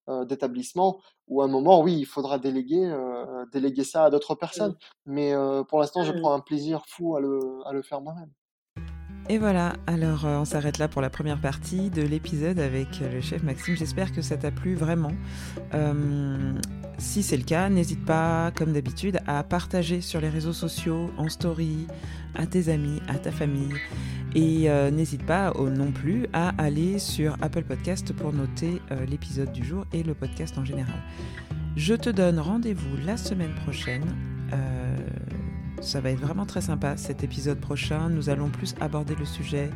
[0.09, 2.93] euh, d'établissements, où à un moment, oui, il faudra déléguer,
[3.51, 4.73] déléguer ça à d'autres personnes.
[5.05, 5.13] Mmh.
[5.13, 5.33] Mais
[5.69, 6.21] pour l'instant, je mmh.
[6.21, 8.31] prends un plaisir fou à le, à le faire moi-même.
[9.27, 13.41] Et voilà, alors on s'arrête là pour la première partie de l'épisode avec le chef
[13.43, 13.75] Maxime.
[13.75, 15.13] J'espère que ça t'a plu vraiment.
[16.97, 21.27] Si c'est le cas, n'hésite pas, comme d'habitude, à partager sur les réseaux sociaux, en
[21.27, 21.87] story,
[22.35, 23.73] à tes amis, à ta famille.
[24.33, 29.51] Et euh, n'hésite pas non plus à aller sur Apple Podcast pour noter euh, l'épisode
[29.51, 31.01] du jour et le podcast en général.
[31.75, 34.05] Je te donne rendez-vous la semaine prochaine.
[35.81, 38.09] Ça va être vraiment très sympa cet épisode prochain.
[38.09, 39.69] Nous allons plus aborder le sujet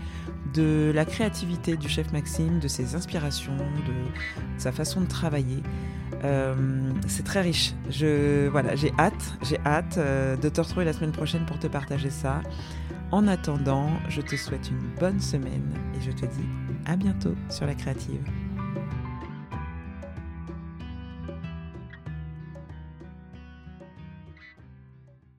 [0.54, 3.93] de la créativité du chef Maxime, de ses inspirations, de
[4.58, 5.62] sa façon de travailler.
[6.24, 6.56] Euh,
[7.08, 7.74] c'est très riche.
[7.89, 8.50] J'ai
[8.97, 12.41] hâte euh, de te retrouver la semaine prochaine pour te partager ça.
[13.12, 16.47] En attendant, je te souhaite une bonne semaine et je te dis
[16.86, 18.22] à bientôt sur la créative.